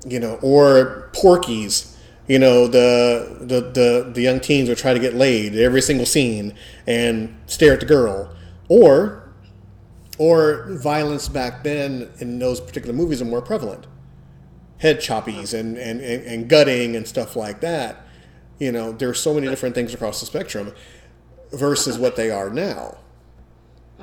[0.06, 1.92] you know, or Porky's.
[2.28, 6.06] You know, the the the, the young teens would try to get laid every single
[6.06, 6.54] scene
[6.86, 8.34] and stare at the girl.
[8.68, 9.32] Or
[10.18, 13.86] or violence back then in those particular movies are more prevalent.
[14.78, 18.06] Head choppies and, and, and, and gutting and stuff like that.
[18.58, 20.74] You know, there's so many different things across the spectrum
[21.52, 22.98] versus what they are now.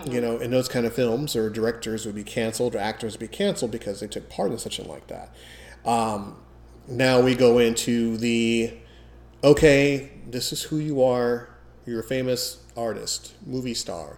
[0.06, 3.20] You know, in those kind of films, or directors would be canceled, or actors would
[3.20, 5.36] be canceled because they took part in such and like that.
[5.86, 6.38] Um,
[6.88, 8.74] now we go into the
[9.44, 11.50] okay, this is who you are.
[11.86, 14.18] You're a famous artist, movie star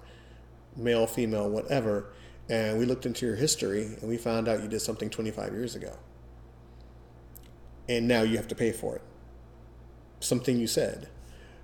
[0.76, 2.08] male, female, whatever,
[2.50, 5.76] and we looked into your history and we found out you did something 25 years
[5.76, 5.94] ago.
[7.88, 9.02] And now you have to pay for it.
[10.20, 11.10] Something you said,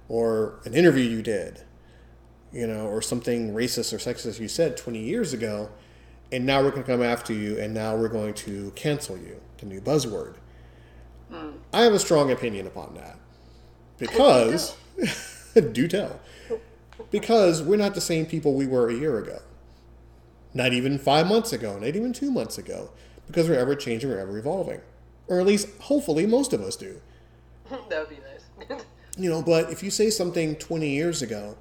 [0.07, 1.63] or an interview you did,
[2.51, 5.69] you know, or something racist or sexist you said 20 years ago,
[6.31, 9.39] and now we're going to come after you, and now we're going to cancel you.
[9.57, 10.35] The new buzzword.
[11.73, 13.17] I have a strong opinion upon that
[13.97, 14.75] because
[15.71, 16.19] do tell
[17.11, 19.39] because we're not the same people we were a year ago
[20.53, 22.89] not even five months ago not even two months ago
[23.27, 24.81] because we're ever changing we're ever evolving
[25.31, 27.01] or at least hopefully most of us do.
[27.89, 28.17] That would be
[28.69, 28.83] nice.
[29.17, 31.57] you know but if you say something 20 years ago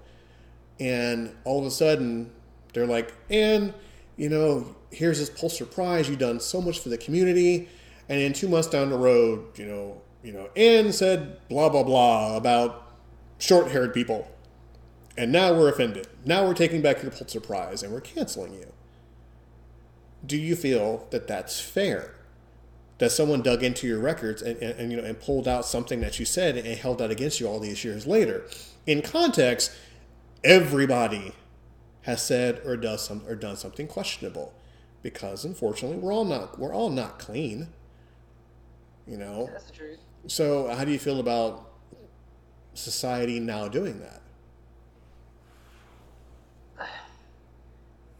[0.80, 2.33] and all of a sudden
[2.72, 3.72] they're like and
[4.16, 7.68] you know here's this Pulitzer prize you've done so much for the community
[8.09, 11.85] and then two months down the road you know you know and said blah blah
[11.85, 12.92] blah about
[13.38, 14.28] short-haired people
[15.16, 16.09] and now we're offended.
[16.24, 18.72] Now we're taking back your Pulitzer prize and we're canceling you.
[20.24, 22.14] Do you feel that that's fair
[23.01, 26.01] that someone dug into your records and, and, and, you know and pulled out something
[26.03, 28.45] that you said and held that against you all these years later.
[28.87, 29.73] In context,
[30.45, 31.33] everybody
[32.03, 34.53] has said or does some or done something questionable,
[35.03, 37.69] because unfortunately we're all not we're all not clean.
[39.07, 39.49] You know.
[39.51, 39.99] That's the truth.
[40.27, 41.71] So how do you feel about
[42.75, 44.21] society now doing that?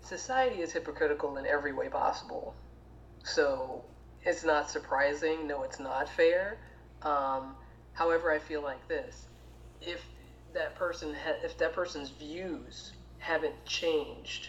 [0.01, 2.55] Society is hypocritical in every way possible.
[3.23, 3.85] So
[4.25, 5.47] it's not surprising.
[5.47, 6.59] No, it's not fair.
[7.03, 7.57] Um,
[7.93, 9.27] however, I feel like this:
[9.81, 10.05] if
[10.55, 14.49] that person, ha- if that person's views haven't changed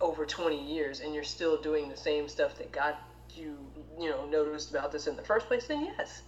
[0.00, 3.00] over 20 years, and you're still doing the same stuff that got
[3.34, 3.58] you,
[3.98, 6.22] you know, noticed about this in the first place, then yes,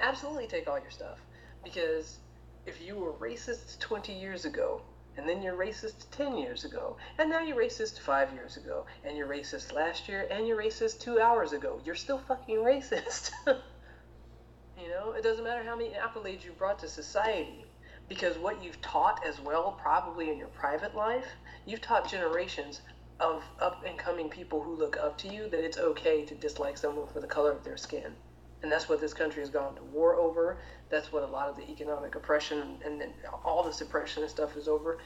[0.00, 1.18] absolutely take all your stuff.
[1.64, 2.18] Because
[2.66, 4.82] if you were racist 20 years ago,
[5.20, 9.18] and then you're racist 10 years ago, and now you're racist 5 years ago, and
[9.18, 13.30] you're racist last year, and you're racist 2 hours ago, you're still fucking racist.
[13.46, 17.66] you know, it doesn't matter how many accolades you brought to society,
[18.08, 21.26] because what you've taught as well, probably in your private life,
[21.66, 22.80] you've taught generations
[23.20, 26.78] of up and coming people who look up to you that it's okay to dislike
[26.78, 28.14] someone for the color of their skin.
[28.62, 30.58] And that's what this country has gone to war over.
[30.90, 33.12] That's what a lot of the economic oppression and then
[33.44, 34.98] all the suppression and stuff is over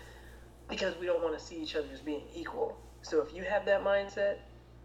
[0.68, 2.76] because we don't want to see each other as being equal.
[3.02, 4.38] So if you have that mindset,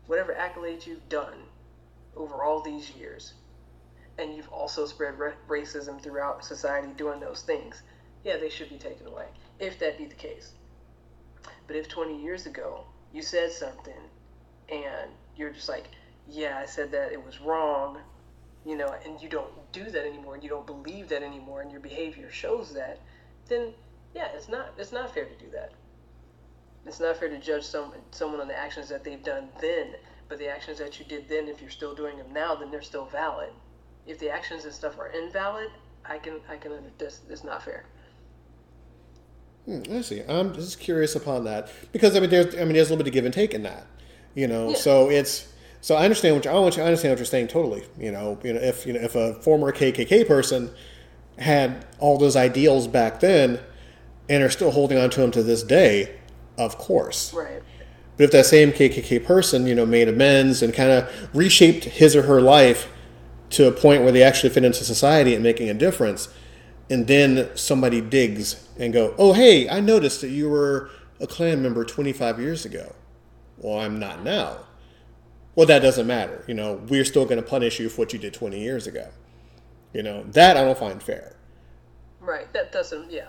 [0.07, 1.37] whatever accolades you've done
[2.15, 3.33] over all these years,
[4.17, 7.81] and you've also spread ra- racism throughout society doing those things,
[8.23, 9.27] yeah, they should be taken away,
[9.59, 10.51] if that be the case.
[11.67, 13.93] But if 20 years ago you said something
[14.67, 15.85] and you're just like,
[16.27, 17.99] yeah, I said that, it was wrong,
[18.65, 21.71] you know, and you don't do that anymore, and you don't believe that anymore, and
[21.71, 22.99] your behavior shows that,
[23.47, 23.73] then
[24.15, 25.71] yeah, it's not it's not fair to do that.
[26.85, 29.95] It's not fair to judge some someone on the actions that they've done then,
[30.27, 32.81] but the actions that you did then, if you're still doing them now, then they're
[32.81, 33.49] still valid.
[34.07, 35.69] If the actions and stuff are invalid,
[36.05, 37.85] I can I can this it's not fair.
[39.65, 40.21] Hmm, I see.
[40.27, 43.07] I'm just curious upon that because I mean, there's I mean, there's a little bit
[43.07, 43.85] of give and take in that,
[44.33, 44.69] you know.
[44.69, 44.75] Yeah.
[44.75, 47.47] So it's so I understand what you, I want you, I understand what you're saying
[47.47, 47.83] totally.
[47.97, 50.71] You know, you know, if you know if a former KKK person
[51.37, 53.59] had all those ideals back then
[54.27, 56.19] and are still holding on to them to this day,
[56.57, 57.33] of course.
[57.33, 57.61] Right.
[58.17, 62.15] But if that same KKK person, you know, made amends and kind of reshaped his
[62.15, 62.89] or her life
[63.51, 66.27] to a point where they actually fit into society and making a difference,
[66.89, 70.89] and then somebody digs and go, "Oh, hey, I noticed that you were
[71.21, 72.93] a Klan member 25 years ago."
[73.57, 74.57] Well, I'm not now.
[75.59, 76.45] Well, that doesn't matter.
[76.47, 79.09] You know, we're still going to punish you for what you did 20 years ago.
[79.91, 81.35] You know, that I don't find fair.
[82.21, 82.47] Right.
[82.53, 83.11] That doesn't.
[83.11, 83.27] Yeah.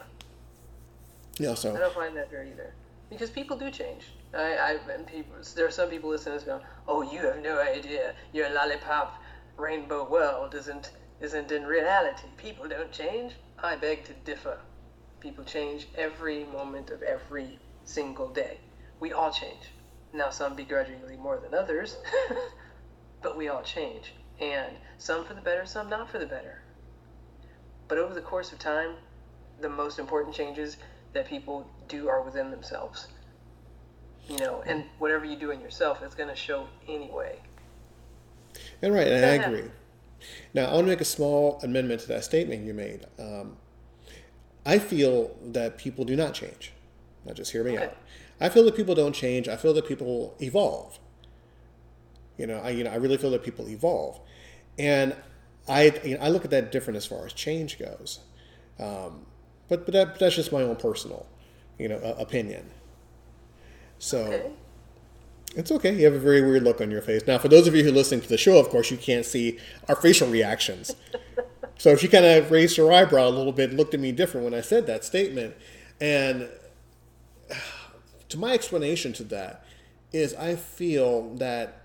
[1.41, 2.73] You know, I don't find that fair either.
[3.11, 4.05] Because people do change.
[4.33, 5.35] I, I and people.
[5.57, 8.15] There are some people listening to this going, "Oh, you have no idea.
[8.33, 9.21] Your lollipop
[9.57, 12.29] rainbow world isn't isn't in reality.
[12.37, 14.57] People don't change." I beg to differ.
[15.19, 18.59] People change every moment of every single day.
[19.01, 19.73] We all change.
[20.13, 21.97] Now, some begrudgingly more than others,
[23.23, 24.15] but we all change.
[24.41, 26.63] And some for the better, some not for the better.
[27.89, 28.95] But over the course of time,
[29.61, 30.77] the most important changes
[31.13, 33.09] that people do are within themselves.
[34.29, 37.39] You know, and whatever you do in yourself is going to show anyway.
[38.83, 39.71] And right, and I agree.
[40.55, 43.07] Now, I want to make a small amendment to that statement you made.
[43.19, 43.57] Um,
[44.65, 46.73] I feel that people do not change.
[47.25, 47.85] Now, just hear me Okay.
[47.87, 47.97] out.
[48.41, 49.49] I feel that people don't change.
[49.49, 50.99] I feel that people evolve.
[52.39, 54.19] You know, I you know I really feel that people evolve,
[54.79, 55.15] and
[55.69, 58.21] I you know, I look at that different as far as change goes.
[58.79, 59.27] Um,
[59.69, 61.27] but but, that, but that's just my own personal,
[61.79, 62.71] you know, uh, opinion.
[63.99, 64.25] So.
[64.25, 64.51] Okay.
[65.57, 65.93] It's okay.
[65.97, 67.27] You have a very weird look on your face.
[67.27, 69.59] Now, for those of you who listen to the show, of course, you can't see
[69.89, 70.95] our facial reactions.
[71.77, 74.55] so she kind of raised her eyebrow a little bit, looked at me different when
[74.55, 75.57] I said that statement.
[76.01, 76.49] And
[78.31, 79.65] to my explanation to that
[80.13, 81.83] is I feel that,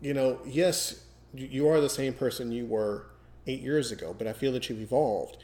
[0.00, 3.06] you know, yes, you are the same person you were
[3.46, 5.38] eight years ago, but I feel that you've evolved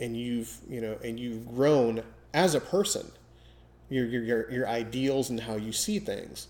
[0.00, 3.10] and you've, you know, and you've grown as a person,
[3.90, 6.48] your, your, your, your ideals and how you see things.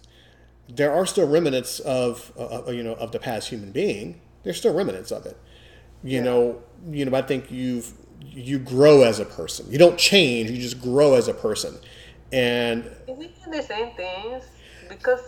[0.69, 4.21] There are still remnants of, uh, uh, you know, of the past human being.
[4.45, 5.37] There's still remnants of it.
[6.05, 9.71] You know, you know, but I think you've, you grow as a person.
[9.71, 11.77] You don't change, you just grow as a person.
[12.33, 14.45] And it the same things?
[14.89, 15.21] Because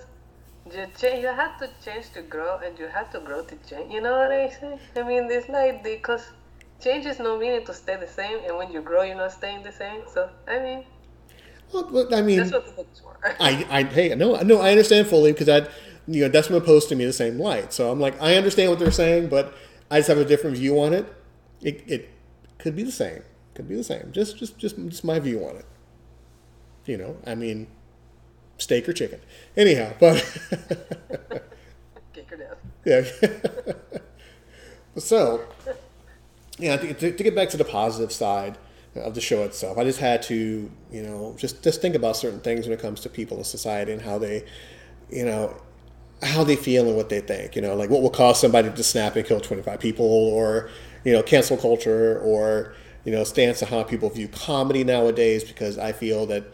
[0.72, 3.92] you change, you have to change to grow, and you have to grow to change.
[3.92, 4.78] You know what I say?
[4.96, 6.22] I mean, it's like because
[6.80, 9.62] change is no meaning to stay the same, and when you grow, you're not staying
[9.62, 10.02] the same.
[10.12, 10.84] So I mean,
[11.72, 13.16] well, I mean, that's what the book is for.
[13.40, 15.68] I, I, hey, no, no, I understand fully because I,
[16.06, 17.72] you know, that's what posed to me the same light.
[17.72, 19.54] So I'm like, I understand what they're saying, but
[19.90, 21.12] I just have a different view on it.
[21.62, 22.10] It, it
[22.58, 23.22] could be the same,
[23.54, 24.10] could be the same.
[24.12, 25.64] Just, just, just, just my view on it.
[26.86, 27.66] You know, I mean,
[28.58, 29.20] steak or chicken.
[29.56, 30.22] Anyhow, but
[32.12, 32.56] Kick her down.
[32.84, 33.04] yeah.
[34.96, 35.44] so,
[36.58, 38.56] yeah, to, to, get back to the positive side
[38.94, 42.40] of the show itself, I just had to, you know, just just think about certain
[42.40, 44.44] things when it comes to people in society and how they,
[45.10, 45.60] you know,
[46.22, 47.56] how they feel and what they think.
[47.56, 50.70] You know, like what will cause somebody to snap and kill twenty five people, or
[51.04, 55.42] you know, cancel culture, or you know, stance on how people view comedy nowadays.
[55.42, 56.44] Because I feel that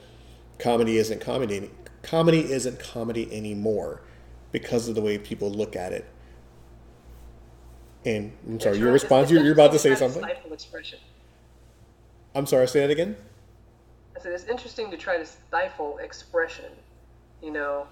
[0.61, 1.71] comedy isn't comedy.
[2.03, 4.03] Comedy isn't comedy anymore
[4.53, 6.05] because of the way people look at it.
[8.05, 9.31] And I'm sorry, your response.
[9.31, 10.25] You're, you're about to say something.
[12.35, 12.67] I'm sorry.
[12.69, 13.17] Say that again.
[14.17, 16.71] I said it's interesting to try to stifle expression,
[17.43, 17.87] you know,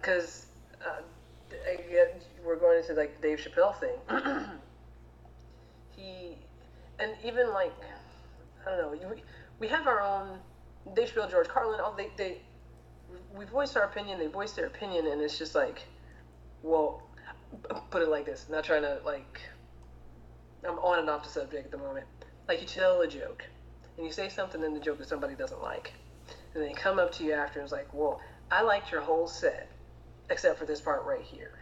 [0.00, 0.46] because
[0.84, 1.02] uh,
[2.44, 3.96] we're going into like the Dave Chappelle thing.
[5.96, 6.36] he,
[6.98, 7.72] and even like,
[8.66, 9.14] I don't know,
[9.58, 10.38] we have our own
[10.94, 11.80] Dave Chappelle, George Carlin.
[11.80, 12.38] All they, they,
[13.34, 14.18] we voice our opinion.
[14.18, 15.82] They voice their opinion, and it's just like,
[16.62, 17.02] well,
[17.90, 18.46] put it like this.
[18.48, 19.40] Not trying to like
[20.66, 22.06] I'm on and off the subject at the moment.
[22.48, 23.44] Like you tell a joke,
[23.96, 25.92] and you say something in the joke that somebody doesn't like,
[26.54, 29.26] and they come up to you after and it's like, "Well, I liked your whole
[29.26, 29.68] set,
[30.30, 31.58] except for this part right here."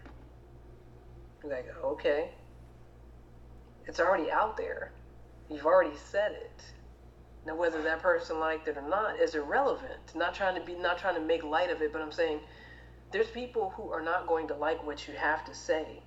[1.42, 2.30] You're like, "Okay,
[3.86, 4.92] it's already out there.
[5.50, 6.62] You've already said it.
[7.50, 10.14] Now, whether that person liked it or not is irrelevant.
[10.14, 12.38] Not trying to be, not trying to make light of it, but I'm saying
[13.10, 16.00] there's people who are not going to like what you have to say,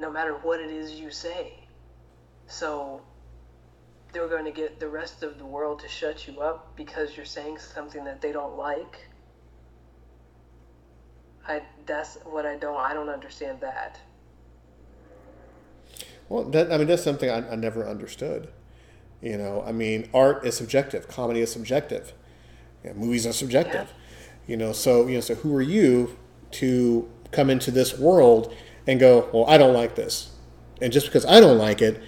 [0.00, 1.52] no matter what it is you say."
[2.48, 3.02] So
[4.12, 7.24] they're going to get the rest of the world to shut you up because you're
[7.24, 9.06] saying something that they don't like.
[11.46, 14.00] I that's what I don't I don't understand that.
[16.28, 18.48] Well, that, I mean, that's something I, I never understood.
[19.20, 22.12] You know, I mean, art is subjective, comedy is subjective,
[22.84, 23.92] yeah, movies are subjective.
[24.46, 26.16] You know, so you know, so who are you
[26.52, 28.54] to come into this world
[28.86, 30.30] and go, well, I don't like this,
[30.80, 32.00] and just because I don't like it,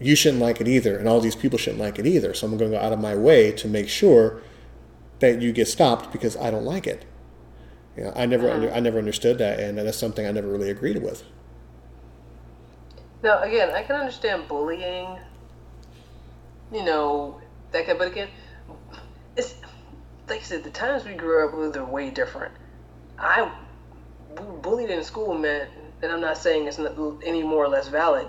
[0.00, 2.34] you shouldn't like it either, and all these people shouldn't like it either.
[2.34, 4.42] So I'm going to go out of my way to make sure
[5.20, 7.04] that you get stopped because I don't like it.
[7.96, 8.76] You know, I never, under, mm-hmm.
[8.76, 11.24] I never understood that, and that's something I never really agreed with.
[13.22, 15.18] Now again, I can understand bullying.
[16.72, 17.40] You know
[17.72, 18.28] that kind, but again,
[19.36, 19.54] it's
[20.28, 22.54] like I said, the times we grew up with are way different.
[23.18, 23.50] I
[24.62, 25.68] bullied in school meant,
[26.02, 28.26] and I'm not saying it's not any more or less valid.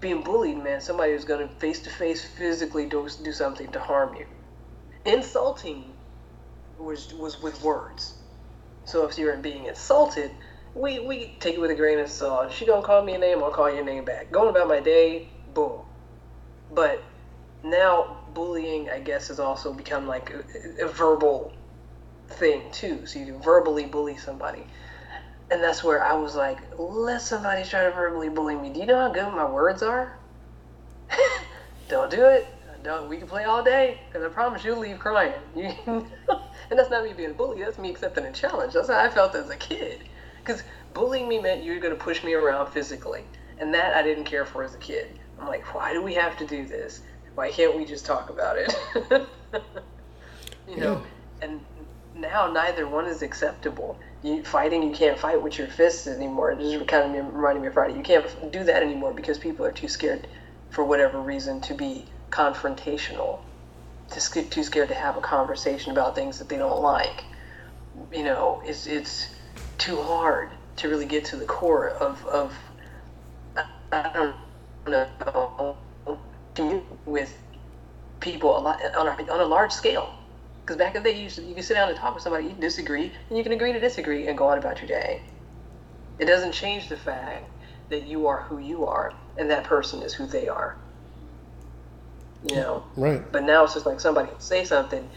[0.00, 3.80] Being bullied meant somebody was going to face to face physically do, do something to
[3.80, 4.26] harm you.
[5.06, 5.84] Insulting
[6.78, 8.14] was was with words.
[8.84, 10.30] So if you're being insulted,
[10.74, 12.52] we, we take it with a grain of salt.
[12.52, 14.30] She don't call me a name, I'll call your name back.
[14.30, 15.80] Going about my day, boom.
[16.70, 17.02] But
[17.70, 21.52] now bullying, I guess, has also become like a, a verbal
[22.28, 23.06] thing too.
[23.06, 24.64] So you verbally bully somebody.
[25.50, 28.70] And that's where I was like, let somebody try to verbally bully me.
[28.70, 30.18] Do you know how good my words are?
[31.88, 32.48] don't do it.
[32.82, 33.08] Don't.
[33.08, 35.32] We can play all day, because I promise you'll leave crying.
[35.56, 37.60] You, and that's not me being bully.
[37.60, 38.74] That's me accepting a challenge.
[38.74, 40.04] That's how I felt as a kid.
[40.38, 40.62] Because
[40.94, 43.24] bullying me meant you were going to push me around physically,
[43.58, 45.18] and that I didn't care for as a kid.
[45.40, 47.00] I'm like, why do we have to do this?
[47.36, 48.74] Why can't we just talk about it?
[50.68, 51.02] you know.
[51.42, 51.60] And
[52.14, 53.98] now neither one is acceptable.
[54.22, 56.52] You fighting, you can't fight with your fists anymore.
[56.52, 57.94] It just kind of reminding me of Friday.
[57.94, 60.26] You can't do that anymore because people are too scared,
[60.70, 63.40] for whatever reason, to be confrontational.
[64.32, 67.24] Get too scared to have a conversation about things that they don't like.
[68.14, 69.28] You know, it's it's
[69.76, 72.56] too hard to really get to the core of of
[73.92, 74.36] I don't
[74.88, 75.76] know
[77.04, 77.36] with
[78.20, 80.12] people a lot on a, on a large scale.
[80.60, 82.50] Because back in the day, you, you can sit down and talk with somebody, you
[82.50, 85.22] can disagree, and you can agree to disagree and go on about your day.
[86.18, 87.48] It doesn't change the fact
[87.88, 90.76] that you are who you are, and that person is who they are.
[92.48, 92.84] You know?
[92.96, 93.30] Right.
[93.30, 95.08] But now it's just like somebody will say something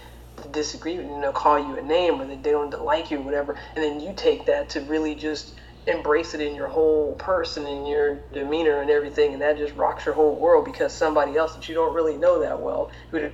[0.44, 3.18] to disagree with you, know, call you a name or that they don't like you
[3.18, 5.56] or whatever, and then you take that to really just
[5.88, 10.06] embrace it in your whole person and your demeanor and everything, and that just rocks
[10.06, 13.30] your whole world because somebody else that you don't really know that well, who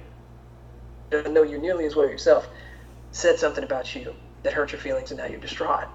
[1.10, 2.48] doesn't know you nearly as well yourself,
[3.12, 5.88] said something about you that hurt your feelings, and now you're distraught.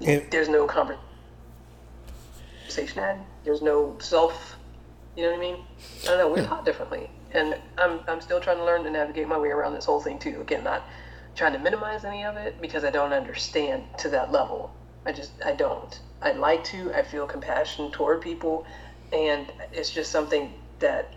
[0.00, 1.02] There's no conversation
[3.02, 3.18] had.
[3.44, 4.56] There's no self.
[5.16, 5.64] You know what I mean?
[6.04, 6.28] I don't know.
[6.28, 9.74] We're taught differently, and I'm I'm still trying to learn to navigate my way around
[9.74, 10.40] this whole thing too.
[10.40, 10.84] Again, not
[11.38, 14.74] trying to minimize any of it because I don't understand to that level.
[15.06, 15.98] I just I don't.
[16.20, 16.92] I'd like to.
[16.92, 18.66] I feel compassion toward people,
[19.12, 21.14] and it's just something that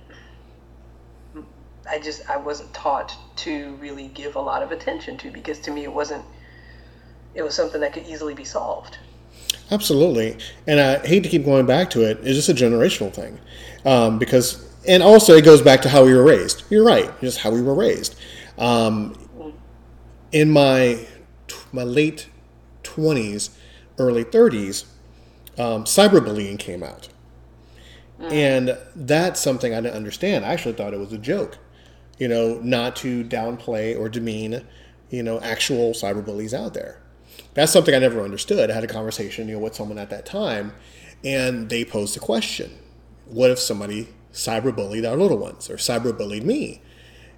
[1.90, 5.72] I just I wasn't taught to really give a lot of attention to because to
[5.72, 6.24] me it wasn't.
[7.34, 9.00] It was something that could easily be solved.
[9.72, 12.20] Absolutely, and I hate to keep going back to it.
[12.22, 13.40] It's just a generational thing,
[13.86, 16.64] um, because and also it goes back to how we were raised.
[16.70, 18.16] You're right, just how we were raised.
[18.60, 19.16] Um,
[20.32, 21.08] in my
[21.72, 22.28] my late
[22.84, 23.52] twenties,
[23.98, 24.86] early thirties,
[25.58, 27.10] um, cyberbullying came out,
[28.20, 30.46] and that's something I didn't understand.
[30.46, 31.58] I actually thought it was a joke,
[32.18, 34.66] you know, not to downplay or demean,
[35.10, 37.02] you know, actual cyberbullies out there
[37.54, 38.70] that's something I never understood.
[38.70, 40.74] I had a conversation, you know, with someone at that time,
[41.24, 42.72] and they posed a question:
[43.26, 46.82] What if somebody cyberbullied our little ones or cyberbullied me?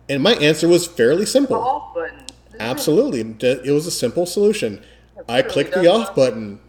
[0.10, 1.58] And my answer was fairly simple.
[2.60, 4.84] Absolutely, it was a simple solution.
[5.28, 6.60] I clicked the off button,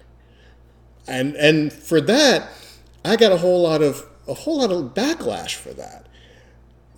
[1.07, 2.49] and and for that,
[3.05, 6.07] I got a whole lot of a whole lot of backlash for that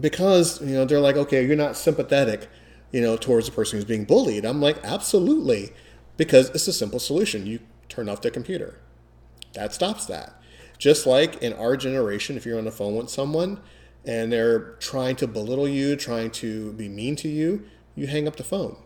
[0.01, 2.49] because you know they're like, okay, you're not sympathetic,
[2.93, 4.45] you know, towards the person who's being bullied.
[4.45, 5.73] I'm like, absolutely
[6.17, 7.47] because it's a simple solution.
[7.47, 8.79] You turn off the computer.
[9.55, 10.41] That stops that.
[10.79, 13.61] Just like in our generation, if you're on the phone with someone
[14.05, 17.65] and they're trying to belittle you, trying to be mean to you,
[17.97, 18.77] you hang up the phone.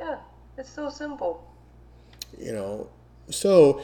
[0.00, 0.18] Yeah,
[0.56, 1.50] it's so simple.
[2.38, 2.90] You know,
[3.30, 3.82] so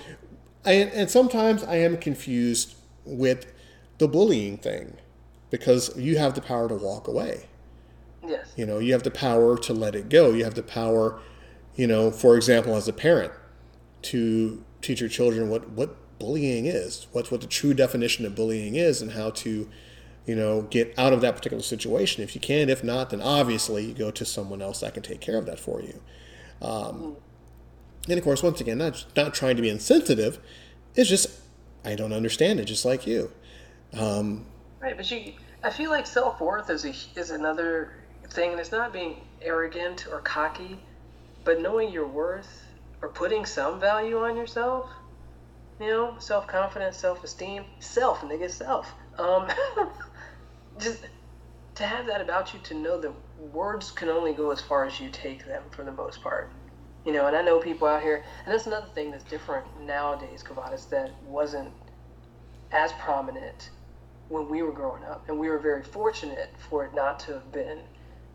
[0.64, 3.52] I, and sometimes I am confused with
[3.98, 4.96] the bullying thing
[5.50, 7.46] because you have the power to walk away.
[8.24, 8.52] Yes.
[8.56, 10.30] You know, you have the power to let it go.
[10.30, 11.20] You have the power
[11.76, 13.32] you know, for example, as a parent,
[14.02, 18.74] to teach your children what, what bullying is, what's what the true definition of bullying
[18.74, 19.68] is, and how to,
[20.26, 22.68] you know, get out of that particular situation if you can.
[22.68, 25.58] If not, then obviously you go to someone else that can take care of that
[25.58, 26.00] for you.
[26.62, 27.16] Um,
[28.08, 30.38] and of course, once again, not not trying to be insensitive,
[30.94, 31.40] it's just
[31.84, 33.30] I don't understand it, just like you.
[33.92, 34.46] Um,
[34.80, 37.92] Right, but you, I feel like self worth is a, is another
[38.30, 40.78] thing, and it's not being arrogant or cocky,
[41.44, 42.66] but knowing your worth
[43.02, 44.90] or putting some value on yourself.
[45.80, 48.90] You know, self confidence, self esteem, self, nigga, self.
[49.18, 49.48] Um,
[50.80, 51.06] just
[51.76, 53.12] to have that about you, to know that
[53.52, 56.50] words can only go as far as you take them for the most part.
[57.04, 60.42] You know, and I know people out here, and that's another thing that's different nowadays,
[60.42, 61.72] Kavadas, that wasn't
[62.72, 63.70] as prominent
[64.28, 67.50] when we were growing up, and we were very fortunate for it not to have
[67.50, 67.80] been,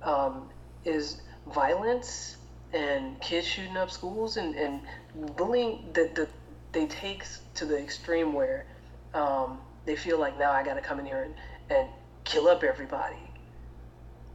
[0.01, 0.49] um,
[0.83, 1.21] is
[1.53, 2.37] violence
[2.73, 4.81] and kids shooting up schools and, and
[5.37, 6.27] bullying that the,
[6.73, 7.23] they take
[7.53, 8.65] to the extreme where
[9.13, 11.35] um, they feel like now I got to come in here and,
[11.69, 11.87] and
[12.25, 13.15] kill up everybody.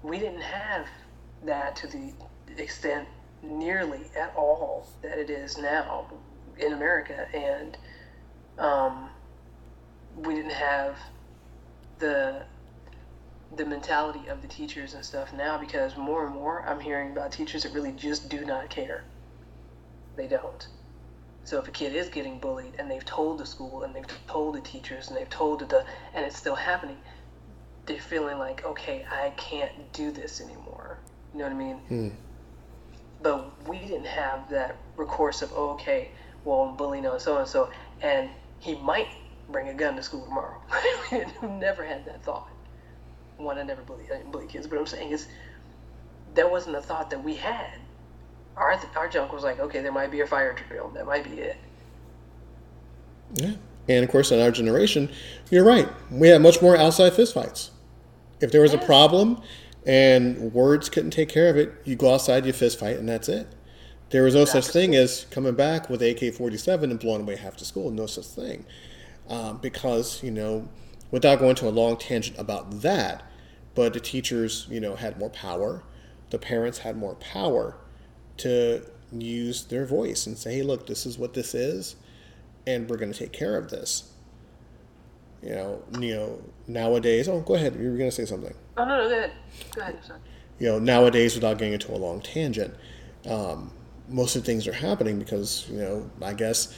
[0.03, 0.87] We didn't have
[1.45, 2.13] that to the
[2.57, 3.07] extent
[3.43, 6.07] nearly at all that it is now
[6.59, 7.77] in America, and
[8.59, 9.11] um,
[10.17, 10.97] we didn't have
[11.99, 12.43] the
[13.57, 17.33] the mentality of the teachers and stuff now because more and more I'm hearing about
[17.33, 19.03] teachers that really just do not care.
[20.17, 20.69] They don't.
[21.43, 24.55] So if a kid is getting bullied and they've told the school and they've told
[24.55, 25.85] the teachers and they've told the
[26.15, 26.99] and it's still happening,
[27.87, 30.99] they're feeling like, okay, I can't do this anymore.
[31.33, 31.77] You know what I mean?
[31.77, 32.09] Hmm.
[33.23, 36.11] But we didn't have that recourse of, oh, okay,
[36.45, 37.71] well, I'm bullying on so and so,
[38.01, 39.09] and he might
[39.51, 40.61] bring a gun to school tomorrow.
[41.13, 42.49] we never had that thought
[43.41, 45.27] one, I never bully, I didn't bully kids, but I'm saying is
[46.35, 47.79] that wasn't a thought that we had.
[48.57, 50.91] Our our junk was like, okay, there might be a fire drill.
[50.91, 51.57] That might be it.
[53.35, 53.53] Yeah.
[53.91, 55.11] And of course, in our generation,
[55.51, 55.89] you're right.
[56.13, 57.71] We had much more outside fistfights.
[58.41, 59.43] If there was a problem
[59.85, 63.49] and words couldn't take care of it, you go outside, you fistfight, and that's it.
[64.11, 67.57] There was no such thing as coming back with AK 47 and blowing away half
[67.57, 67.91] the school.
[67.91, 68.65] No such thing.
[69.29, 70.69] Um, because, you know,
[71.11, 73.25] without going to a long tangent about that,
[73.75, 75.83] but the teachers, you know, had more power.
[76.31, 77.77] The parents had more power
[78.39, 78.83] to
[79.13, 81.97] use their voice and say, "Hey, look, this is what this is,
[82.67, 84.13] and we're going to take care of this."
[85.43, 87.29] You know, you know, nowadays.
[87.29, 87.75] Oh, go ahead.
[87.75, 88.55] You were going to say something.
[88.77, 89.33] Oh no, no, go ahead.
[89.75, 89.99] Go ahead.
[90.05, 90.21] Sorry.
[90.59, 92.75] You know, nowadays, without getting into a long tangent,
[93.29, 93.73] um,
[94.09, 96.75] most of the things are happening because you know, I guess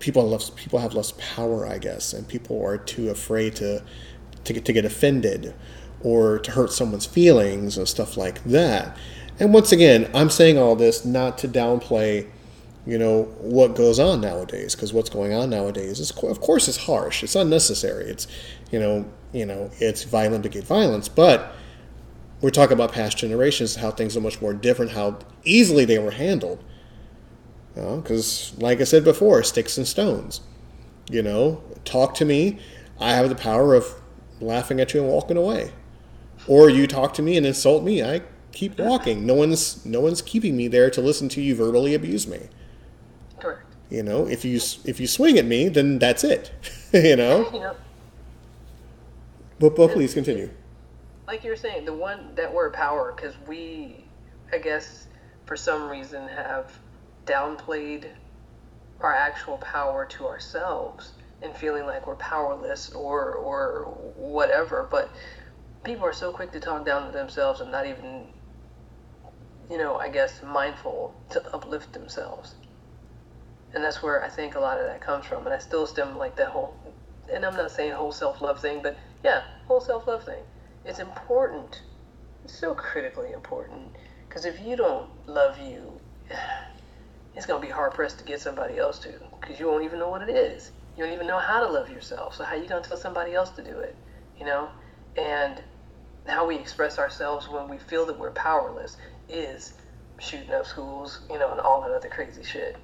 [0.00, 3.82] people have less, people have less power, I guess, and people are too afraid to
[4.44, 5.54] to get, to get offended
[6.02, 8.96] or to hurt someone's feelings and stuff like that.
[9.38, 12.28] And once again, I'm saying all this not to downplay,
[12.86, 16.76] you know, what goes on nowadays, because what's going on nowadays is, of course, it's
[16.76, 17.24] harsh.
[17.24, 18.04] It's unnecessary.
[18.04, 18.28] It's,
[18.70, 21.08] you know, you know, it's violent to get violence.
[21.08, 21.52] But
[22.40, 26.12] we're talking about past generations, how things are much more different, how easily they were
[26.12, 26.62] handled.
[27.74, 30.40] Because, like I said before, sticks and stones.
[31.10, 32.58] You know, talk to me.
[33.00, 34.00] I have the power of
[34.40, 35.72] laughing at you and walking away.
[36.46, 38.02] Or you talk to me and insult me.
[38.02, 38.22] I
[38.52, 39.26] keep walking.
[39.26, 42.48] No one's no one's keeping me there to listen to you verbally abuse me.
[43.90, 46.50] You know, if you if you swing at me, then that's it.
[46.92, 47.50] you know.
[47.52, 47.76] Know,
[49.58, 50.50] But but please continue.
[51.26, 54.04] like you were saying, the one that word power, because we,
[54.52, 55.06] I guess,
[55.46, 56.78] for some reason, have
[57.26, 58.06] downplayed
[59.00, 61.12] our actual power to ourselves
[61.42, 63.84] and feeling like we're powerless or or
[64.16, 64.86] whatever.
[64.90, 65.10] But
[65.84, 68.26] people are so quick to talk down to themselves and not even,
[69.70, 72.54] you know, I guess, mindful to uplift themselves.
[73.76, 75.44] And that's where I think a lot of that comes from.
[75.44, 76.74] And I still stem like that whole,
[77.30, 80.42] and I'm not saying whole self love thing, but yeah, whole self love thing.
[80.86, 81.82] It's important.
[82.42, 83.94] It's so critically important.
[84.26, 85.92] Because if you don't love you,
[87.36, 89.12] it's to be hard pressed to get somebody else to.
[89.42, 90.70] Because you won't even know what it is.
[90.96, 92.34] You don't even know how to love yourself.
[92.34, 93.94] So how you to tell somebody else to do it?
[94.40, 94.70] You know?
[95.18, 95.60] And
[96.26, 98.96] how we express ourselves when we feel that we're powerless
[99.28, 99.74] is
[100.18, 102.78] shooting up schools, you know, and all that other crazy shit.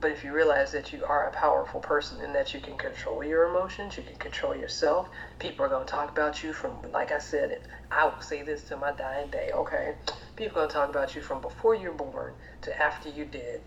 [0.00, 3.22] But if you realize that you are a powerful person and that you can control
[3.22, 7.12] your emotions, you can control yourself, people are going to talk about you from, like
[7.12, 9.94] I said, I will say this to my dying day, okay?
[10.36, 12.32] People are going to talk about you from before you're born
[12.62, 13.60] to after you're dead,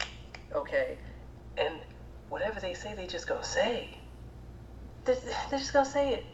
[0.55, 0.97] okay?
[1.57, 1.75] And
[2.29, 3.99] whatever they say, they just going to say.
[5.05, 5.15] They're,
[5.51, 6.25] they're just going to say it.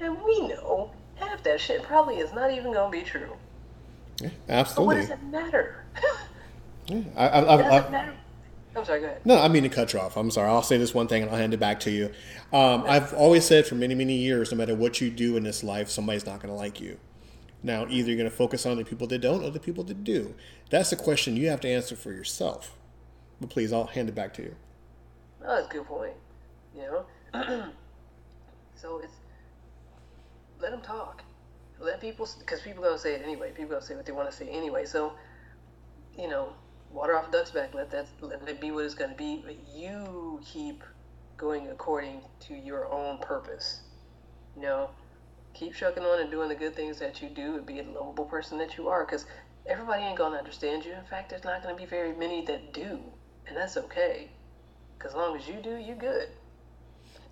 [0.00, 3.36] And we know half that shit probably is not even going to be true.
[4.20, 4.30] Yeah,
[4.74, 4.96] But what absolutely.
[4.96, 5.84] does it matter?
[6.88, 8.14] Yeah, I, I, It doesn't I, matter.
[8.74, 9.20] I'm sorry, go ahead.
[9.24, 10.16] No, I mean to cut you off.
[10.16, 10.48] I'm sorry.
[10.48, 12.10] I'll say this one thing and I'll hand it back to you.
[12.52, 15.62] Um, I've always said for many, many years, no matter what you do in this
[15.62, 16.98] life, somebody's not going to like you.
[17.62, 20.04] Now, either you're going to focus on the people that don't or the people that
[20.04, 20.34] do.
[20.70, 22.76] That's a question you have to answer for yourself.
[23.40, 24.56] But please, I'll hand it back to you.
[25.44, 26.14] Oh, that's a good point.
[26.74, 27.04] You know,
[28.74, 29.12] so it's
[30.60, 31.22] let them talk.
[31.80, 33.50] Let people, because people are gonna say it anyway.
[33.50, 34.84] People are gonna say what they want to say anyway.
[34.84, 35.12] So,
[36.16, 36.52] you know,
[36.92, 37.74] water off a duck's back.
[37.74, 39.42] Let that let it be what it's gonna be.
[39.44, 40.82] But you keep
[41.36, 43.82] going according to your own purpose.
[44.56, 44.90] You know,
[45.54, 48.26] keep shucking on and doing the good things that you do and be a lovable
[48.26, 49.04] person that you are.
[49.04, 49.26] Because
[49.66, 50.92] everybody ain't gonna understand you.
[50.92, 52.98] In fact, there's not gonna be very many that do,
[53.46, 54.30] and that's okay.
[54.98, 56.28] Because as long as you do, you're good.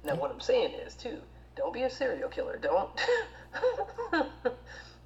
[0.02, 1.18] Now, what I'm saying is, too,
[1.56, 2.56] don't be a serial killer.
[2.56, 2.90] Don't.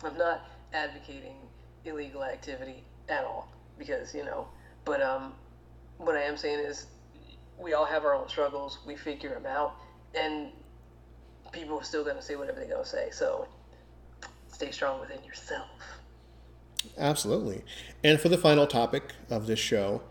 [0.04, 1.36] I'm not advocating
[1.84, 4.48] illegal activity at all because, you know,
[4.84, 5.32] but um,
[5.98, 6.86] what I am saying is
[7.58, 8.78] we all have our own struggles.
[8.86, 9.76] We figure them out.
[10.14, 10.48] And
[11.52, 13.08] people are still going to say whatever they're going to say.
[13.10, 13.48] So
[14.48, 15.68] stay strong within yourself.
[16.98, 17.62] Absolutely.
[18.02, 20.02] And for the final topic of this show,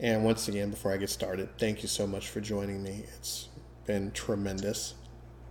[0.00, 3.04] and once again, before I get started, thank you so much for joining me.
[3.16, 3.48] It's
[3.86, 4.94] been tremendous.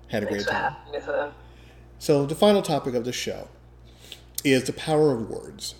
[0.07, 0.73] Had a Thanks great time.
[0.73, 0.99] having me.
[0.99, 1.31] Nathan.
[1.99, 3.47] So, the final topic of the show
[4.43, 5.75] is the power of words,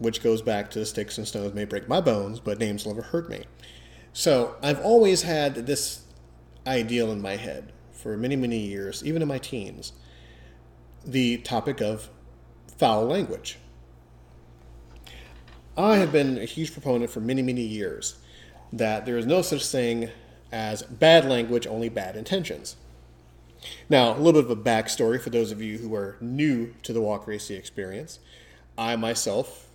[0.00, 2.94] which goes back to the sticks and stones may break my bones, but names will
[2.94, 3.44] never hurt me.
[4.12, 6.02] So, I've always had this
[6.66, 9.92] ideal in my head for many, many years, even in my teens
[11.04, 12.10] the topic of
[12.76, 13.58] foul language.
[15.76, 18.18] I have been a huge proponent for many, many years
[18.72, 20.10] that there is no such thing
[20.52, 22.76] as bad language, only bad intentions.
[23.88, 26.92] Now, a little bit of a backstory for those of you who are new to
[26.92, 28.18] the Walker AC experience.
[28.76, 29.69] I myself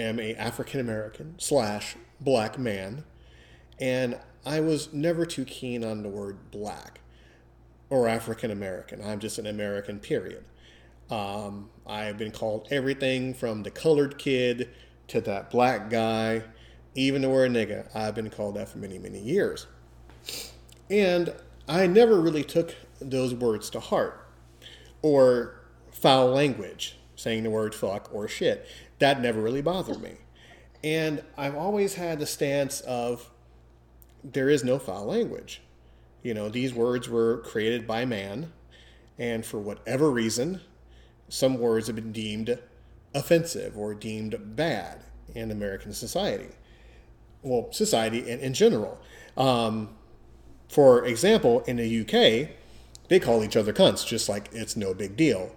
[0.00, 3.04] am a African American slash black man,
[3.80, 7.00] and I was never too keen on the word black
[7.90, 9.02] or African American.
[9.04, 10.44] I'm just an American, period.
[11.10, 14.70] Um, I've been called everything from the colored kid
[15.08, 16.42] to that black guy,
[16.94, 17.88] even the word nigga.
[17.94, 19.66] I've been called that for many, many years.
[20.88, 21.34] And
[21.68, 24.26] I never really took those words to heart.
[25.02, 25.60] or
[25.92, 28.66] foul language, saying the word fuck or shit.
[29.00, 30.12] That never really bothered me.
[30.82, 33.28] And I've always had the stance of
[34.22, 35.60] there is no foul language.
[36.22, 38.52] You know, these words were created by man,
[39.18, 40.60] and for whatever reason,
[41.28, 42.58] some words have been deemed
[43.14, 45.02] offensive or deemed bad
[45.34, 46.50] in American society.
[47.42, 49.00] Well, society in, in general.
[49.36, 49.90] Um,
[50.68, 52.50] for example, in the UK,
[53.08, 55.54] they call each other cunts, just like it's no big deal.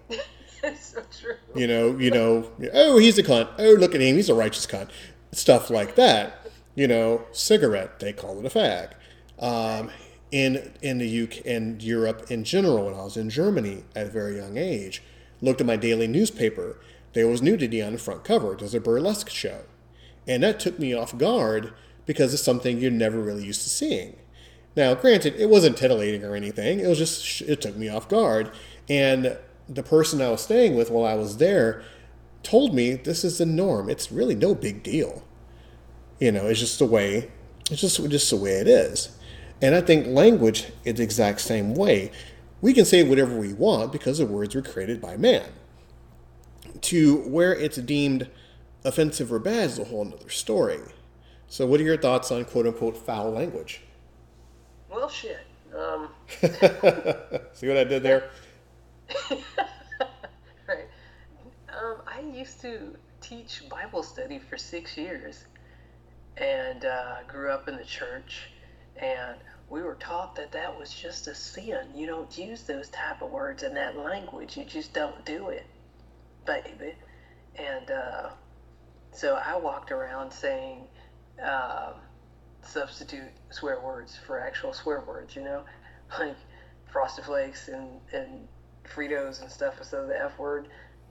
[0.64, 1.36] True.
[1.56, 3.50] You know, you know, oh, he's a cunt.
[3.58, 4.90] Oh, look at him, he's a righteous cunt.
[5.32, 6.48] Stuff like that.
[6.76, 8.94] You know, cigarette, they call it a fag.
[9.40, 9.92] Um,
[10.32, 14.10] in in the UK, in Europe in general, when I was in Germany at a
[14.10, 15.04] very young age,
[15.42, 16.80] looked at my daily newspaper.
[17.14, 18.56] There was nudity on the front cover.
[18.58, 19.62] There's a burlesque show,
[20.28, 21.74] and that took me off guard
[22.06, 24.16] because it's something you're never really used to seeing.
[24.76, 26.80] Now, granted, it wasn't titillating or anything.
[26.80, 28.50] It was just it took me off guard,
[28.90, 29.38] and
[29.68, 31.84] the person I was staying with while I was there
[32.42, 33.90] told me this is the norm.
[33.90, 35.24] It's really no big deal.
[36.20, 37.32] You know, it's just the way
[37.72, 39.18] it's just just the way it is.
[39.62, 42.12] And I think language is the exact same way.
[42.62, 45.50] We can say whatever we want because the words were created by man.
[46.82, 48.30] To where it's deemed
[48.84, 50.80] offensive or bad is a whole other story.
[51.48, 53.82] So, what are your thoughts on quote unquote foul language?
[54.90, 55.40] Well, shit.
[55.76, 56.10] Um,
[57.54, 58.30] See what I did there?
[60.68, 60.88] right.
[61.70, 65.46] Um, I used to teach Bible study for six years,
[66.38, 68.50] and uh, grew up in the church,
[68.98, 69.38] and
[69.70, 71.88] we were taught that that was just a sin.
[71.96, 74.58] You don't use those type of words in that language.
[74.58, 75.66] You just don't do it,
[76.46, 76.94] baby.
[77.56, 78.30] And uh,
[79.12, 80.88] so I walked around saying.
[81.42, 81.94] Um,
[82.66, 85.64] substitute swear words for actual swear words, you know,
[86.20, 86.36] like
[86.92, 88.48] Frosted Flakes and, and
[88.84, 90.68] Fritos and stuff instead of the F word.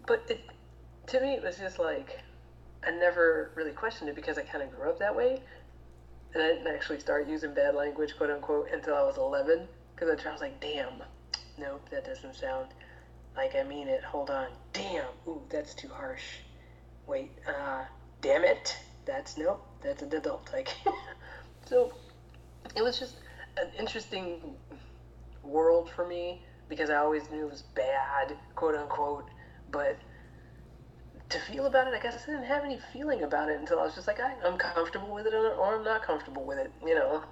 [0.07, 0.41] But it,
[1.09, 2.21] to me, it was just like,
[2.87, 5.43] I never really questioned it because I kind of grew up that way.
[6.35, 9.69] And I didn't actually start using bad language, quote unquote, until I was 11.
[9.95, 11.03] Because I was like, damn,
[11.59, 12.69] nope, that doesn't sound
[13.37, 14.03] like I mean it.
[14.03, 14.49] Hold on.
[14.73, 16.23] Damn, ooh, that's too harsh.
[17.07, 17.85] Wait, uh,
[18.21, 18.77] damn it.
[19.05, 20.49] That's, nope, that's an adult.
[20.53, 20.69] Like,
[21.67, 21.93] so
[22.77, 23.17] it was just
[23.57, 24.55] an interesting
[25.43, 26.43] world for me
[26.73, 29.27] because I always knew it was bad, quote unquote.
[29.71, 29.99] But
[31.29, 33.85] to feel about it, I guess I didn't have any feeling about it until I
[33.85, 36.95] was just like, I, I'm comfortable with it or, I'm not comfortable with it, you
[36.95, 37.25] know.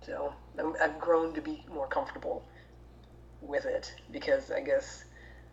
[0.00, 2.42] So I'm, I've grown to be more comfortable
[3.42, 5.04] with it because I guess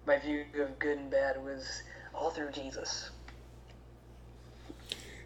[0.07, 1.83] my view of good and bad was
[2.15, 3.09] all through Jesus.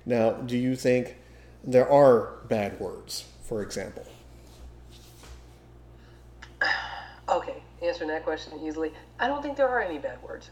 [0.08, 1.18] Now, do you think
[1.64, 4.08] there are bad words, for example?
[7.28, 8.92] Okay, answering that question easily.
[9.20, 10.50] I don't think there are any bad words.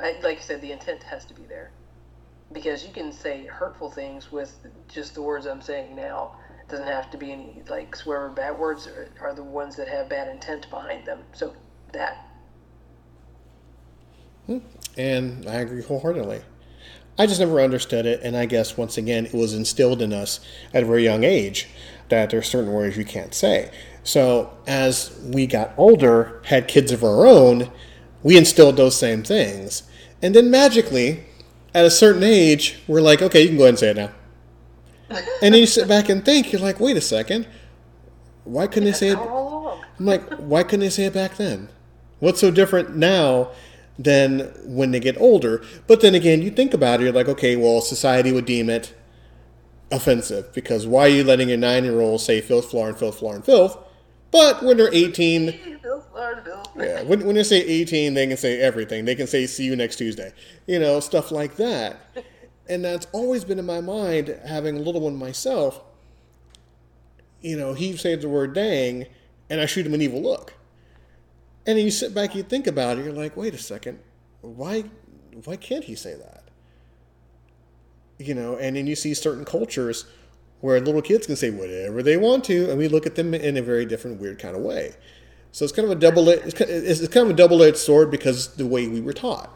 [0.00, 1.70] I, like you said, the intent has to be there.
[2.52, 4.54] Because you can say hurtful things with
[4.88, 6.36] just the words I'm saying now.
[6.60, 8.34] It doesn't have to be any, like, swear word.
[8.34, 11.20] Bad words are, are the ones that have bad intent behind them.
[11.32, 11.54] So,
[11.92, 12.26] that.
[14.46, 14.58] Hmm.
[14.96, 16.42] And I agree wholeheartedly.
[17.18, 20.40] I just never understood it, and I guess once again it was instilled in us
[20.72, 21.68] at a very young age
[22.08, 23.70] that there are certain words you can't say.
[24.04, 27.70] So as we got older, had kids of our own,
[28.22, 29.84] we instilled those same things,
[30.20, 31.24] and then magically,
[31.74, 34.10] at a certain age, we're like, okay, you can go ahead and say it now.
[35.42, 37.46] And then you sit back and think, you're like, wait a second,
[38.44, 39.18] why couldn't they say it?
[39.18, 41.68] I'm like, why couldn't they say it back then?
[42.20, 43.50] What's so different now
[43.98, 45.62] than when they get older?
[45.86, 48.94] But then again, you think about it, you're like, okay, well, society would deem it
[49.90, 53.18] offensive because why are you letting a nine year old say filth, floor, and filth,
[53.18, 53.76] floor, and filth?
[54.32, 56.64] But when they're 18, Bill, Lord, Bill.
[56.76, 59.04] yeah, when, when they say 18, they can say everything.
[59.04, 60.32] They can say, see you next Tuesday.
[60.66, 62.00] You know, stuff like that.
[62.66, 65.82] And that's always been in my mind, having a little one myself.
[67.42, 69.06] You know, he says the word dang,
[69.50, 70.54] and I shoot him an evil look.
[71.66, 73.98] And then you sit back, you think about it, you're like, wait a second,
[74.40, 74.84] why,
[75.44, 76.44] why can't he say that?
[78.18, 80.06] You know, and then you see certain cultures
[80.62, 83.58] where little kids can say whatever they want to, and we look at them in
[83.58, 84.94] a very different, weird kind of way.
[85.50, 88.54] So it's kind of a double, it's kind it's kind of a double-edged sword because
[88.54, 89.50] the way we were taught.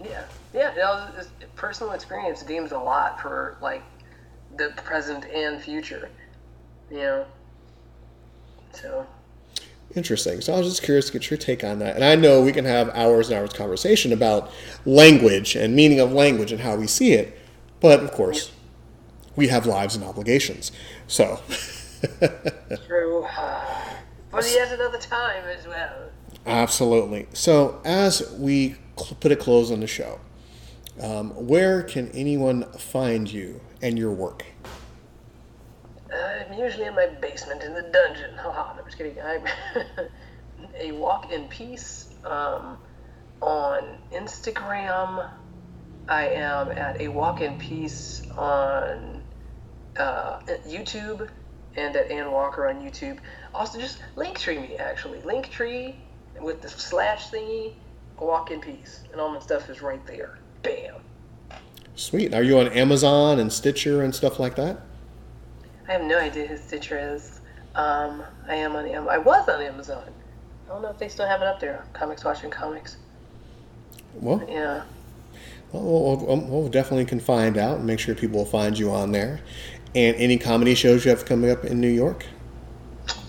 [0.00, 0.70] Yeah, yeah.
[0.72, 1.08] You know,
[1.56, 3.82] personal experience deems a lot for like
[4.56, 6.08] the present and future.
[6.90, 7.26] You know.
[8.72, 9.06] So
[9.94, 10.40] Interesting.
[10.40, 11.96] So I was just curious to get your take on that.
[11.96, 14.50] And I know we can have hours and hours conversation about
[14.86, 17.38] language and meaning of language and how we see it,
[17.80, 18.52] but of course,
[19.36, 20.72] we have lives and obligations.
[21.06, 21.40] So,
[22.86, 23.26] true.
[24.30, 26.10] but he has another time as well.
[26.46, 27.26] Absolutely.
[27.32, 30.20] So, as we cl- put a close on the show,
[31.00, 34.44] um, where can anyone find you and your work?
[36.12, 38.34] I'm usually in my basement in the dungeon.
[38.36, 39.20] Haha, I'm just kidding.
[39.22, 39.44] I'm
[40.78, 42.78] a walk in peace um,
[43.40, 45.30] on Instagram.
[46.08, 49.21] I am at a walk in peace on
[49.96, 51.28] uh, YouTube
[51.76, 53.18] and at Ann Walker on YouTube.
[53.54, 55.18] Also, just Linktree me actually.
[55.20, 55.94] Linktree
[56.40, 57.74] with the slash thingy,
[58.18, 60.38] walk in peace, and all my stuff is right there.
[60.62, 60.96] Bam.
[61.94, 62.32] Sweet.
[62.34, 64.80] Are you on Amazon and Stitcher and stuff like that?
[65.88, 67.40] I have no idea who Stitcher is.
[67.74, 68.86] Um, I am on.
[68.86, 70.04] Am- I was on Amazon.
[70.66, 71.84] I don't know if they still have it up there.
[71.92, 72.96] Comics watching comics.
[74.14, 74.84] Well, Yeah.
[75.72, 78.90] well, we'll, we'll, we'll definitely can find out and make sure people will find you
[78.90, 79.40] on there.
[79.94, 82.24] And any comedy shows you have coming up in New York?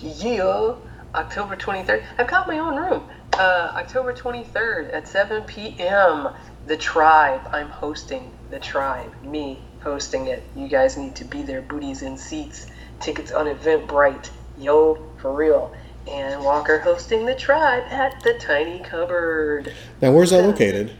[0.01, 0.75] Yeah.
[1.15, 2.03] October 23rd.
[2.17, 3.07] I've got my own room.
[3.33, 6.29] Uh, October 23rd at 7 p.m.
[6.67, 7.41] The Tribe.
[7.51, 9.11] I'm hosting The Tribe.
[9.23, 10.43] Me hosting it.
[10.55, 11.61] You guys need to be there.
[11.61, 12.67] Booties in seats.
[12.99, 14.29] Tickets on Eventbrite.
[14.57, 15.75] Yo, for real.
[16.07, 19.73] And Walker hosting The Tribe at the Tiny Cupboard.
[20.01, 20.95] Now, where's that located?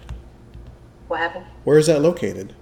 [1.08, 1.46] What happened?
[1.64, 2.54] Where is that located?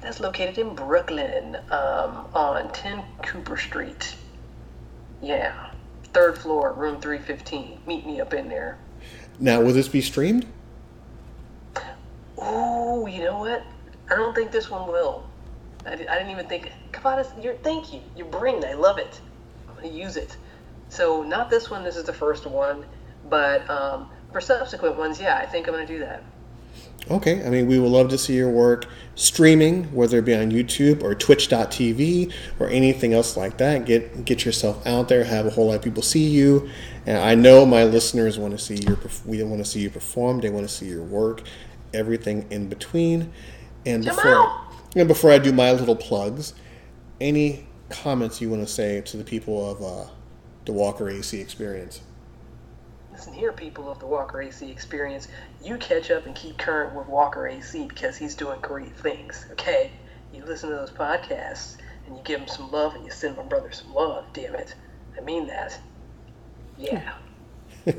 [0.00, 4.14] That's located in Brooklyn, um, on 10 Cooper Street.
[5.22, 5.70] Yeah.
[6.12, 7.80] Third floor, room 315.
[7.86, 8.78] Meet me up in there.
[9.38, 10.46] Now, will this be streamed?
[12.38, 13.64] Oh, you know what?
[14.10, 15.28] I don't think this one will.
[15.84, 16.72] I, I didn't even think.
[16.92, 18.00] Kavadas, your thank you.
[18.16, 19.20] Your brain, I love it.
[19.68, 20.36] I'm gonna use it.
[20.88, 21.84] So not this one.
[21.84, 22.84] This is the first one,
[23.28, 26.22] but um, for subsequent ones, yeah, I think I'm gonna do that.
[27.08, 30.50] Okay, I mean, we would love to see your work streaming, whether it be on
[30.50, 33.84] YouTube or Twitch.tv or anything else like that.
[33.86, 36.68] Get get yourself out there, have a whole lot of people see you,
[37.06, 38.98] and I know my listeners want to see your.
[39.24, 40.40] We want to see you perform.
[40.40, 41.42] They want to see your work,
[41.94, 43.32] everything in between.
[43.84, 44.60] And Come before out.
[44.96, 46.54] and before I do my little plugs,
[47.20, 50.10] any comments you want to say to the people of uh,
[50.64, 52.00] the Walker AC experience?
[53.26, 55.26] Listen here, people of the Walker AC experience.
[55.60, 59.46] You catch up and keep current with Walker AC because he's doing great things.
[59.50, 59.90] Okay,
[60.32, 61.74] you listen to those podcasts
[62.06, 64.26] and you give him some love and you send my brother some love.
[64.32, 64.76] Damn it,
[65.18, 65.76] I mean that.
[66.78, 67.14] Yeah.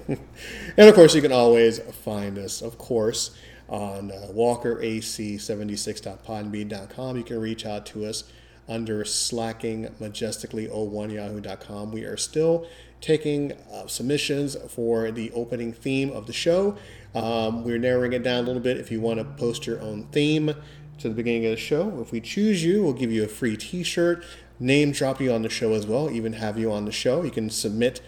[0.77, 3.35] And of course, you can always find us, of course,
[3.67, 7.17] on uh, walkerac76.podbean.com.
[7.17, 8.23] You can reach out to us
[8.69, 11.91] under slacking majestically01 yahoo.com.
[11.91, 12.67] We are still
[13.01, 16.77] taking uh, submissions for the opening theme of the show.
[17.13, 20.07] Um, we're narrowing it down a little bit if you want to post your own
[20.11, 20.53] theme
[20.99, 21.99] to the beginning of the show.
[22.01, 24.23] If we choose you, we'll give you a free t shirt,
[24.59, 27.23] name drop you on the show as well, even have you on the show.
[27.23, 28.01] You can submit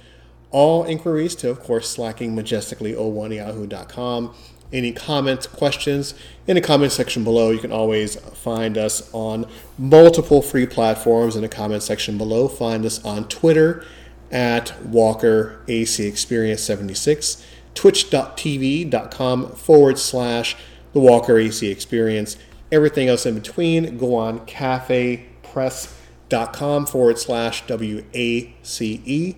[0.51, 4.35] all inquiries to, of course, slacking majestically01 yahoo.com.
[4.71, 6.13] Any comments, questions
[6.45, 7.49] in the comment section below.
[7.49, 9.47] You can always find us on
[9.79, 12.47] multiple free platforms in the comment section below.
[12.47, 13.83] Find us on Twitter
[14.31, 20.55] at Walker AC Experience 76, twitch.tv.com forward slash
[20.93, 22.37] the Walker AC Experience.
[22.71, 29.35] Everything else in between, go on cafepress.com forward slash WACE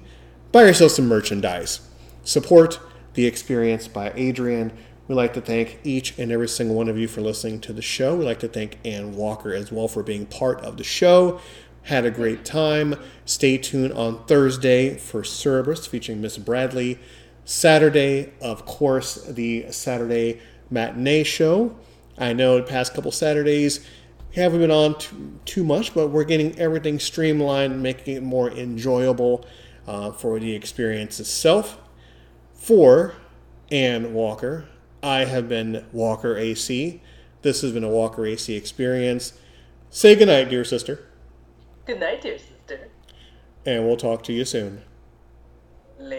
[0.51, 1.81] buy yourself some merchandise.
[2.23, 2.79] Support
[3.13, 4.71] the experience by Adrian.
[5.07, 7.81] We'd like to thank each and every single one of you for listening to the
[7.81, 8.15] show.
[8.15, 11.41] We'd like to thank Ann Walker as well for being part of the show.
[11.83, 12.95] Had a great time.
[13.25, 16.99] Stay tuned on Thursday for Cerberus featuring Miss Bradley.
[17.43, 21.75] Saturday, of course, the Saturday matinee show.
[22.17, 23.85] I know the past couple Saturdays
[24.35, 29.45] haven't been on too, too much, but we're getting everything streamlined, making it more enjoyable
[29.87, 31.77] uh, for the experience itself.
[32.53, 33.15] For
[33.71, 34.67] Ann Walker,
[35.03, 37.01] I have been Walker AC.
[37.41, 39.33] This has been a Walker AC experience.
[39.89, 41.03] Say goodnight, dear sister,
[41.85, 42.89] Good night, dear sister.
[43.65, 44.83] and we'll talk to you soon.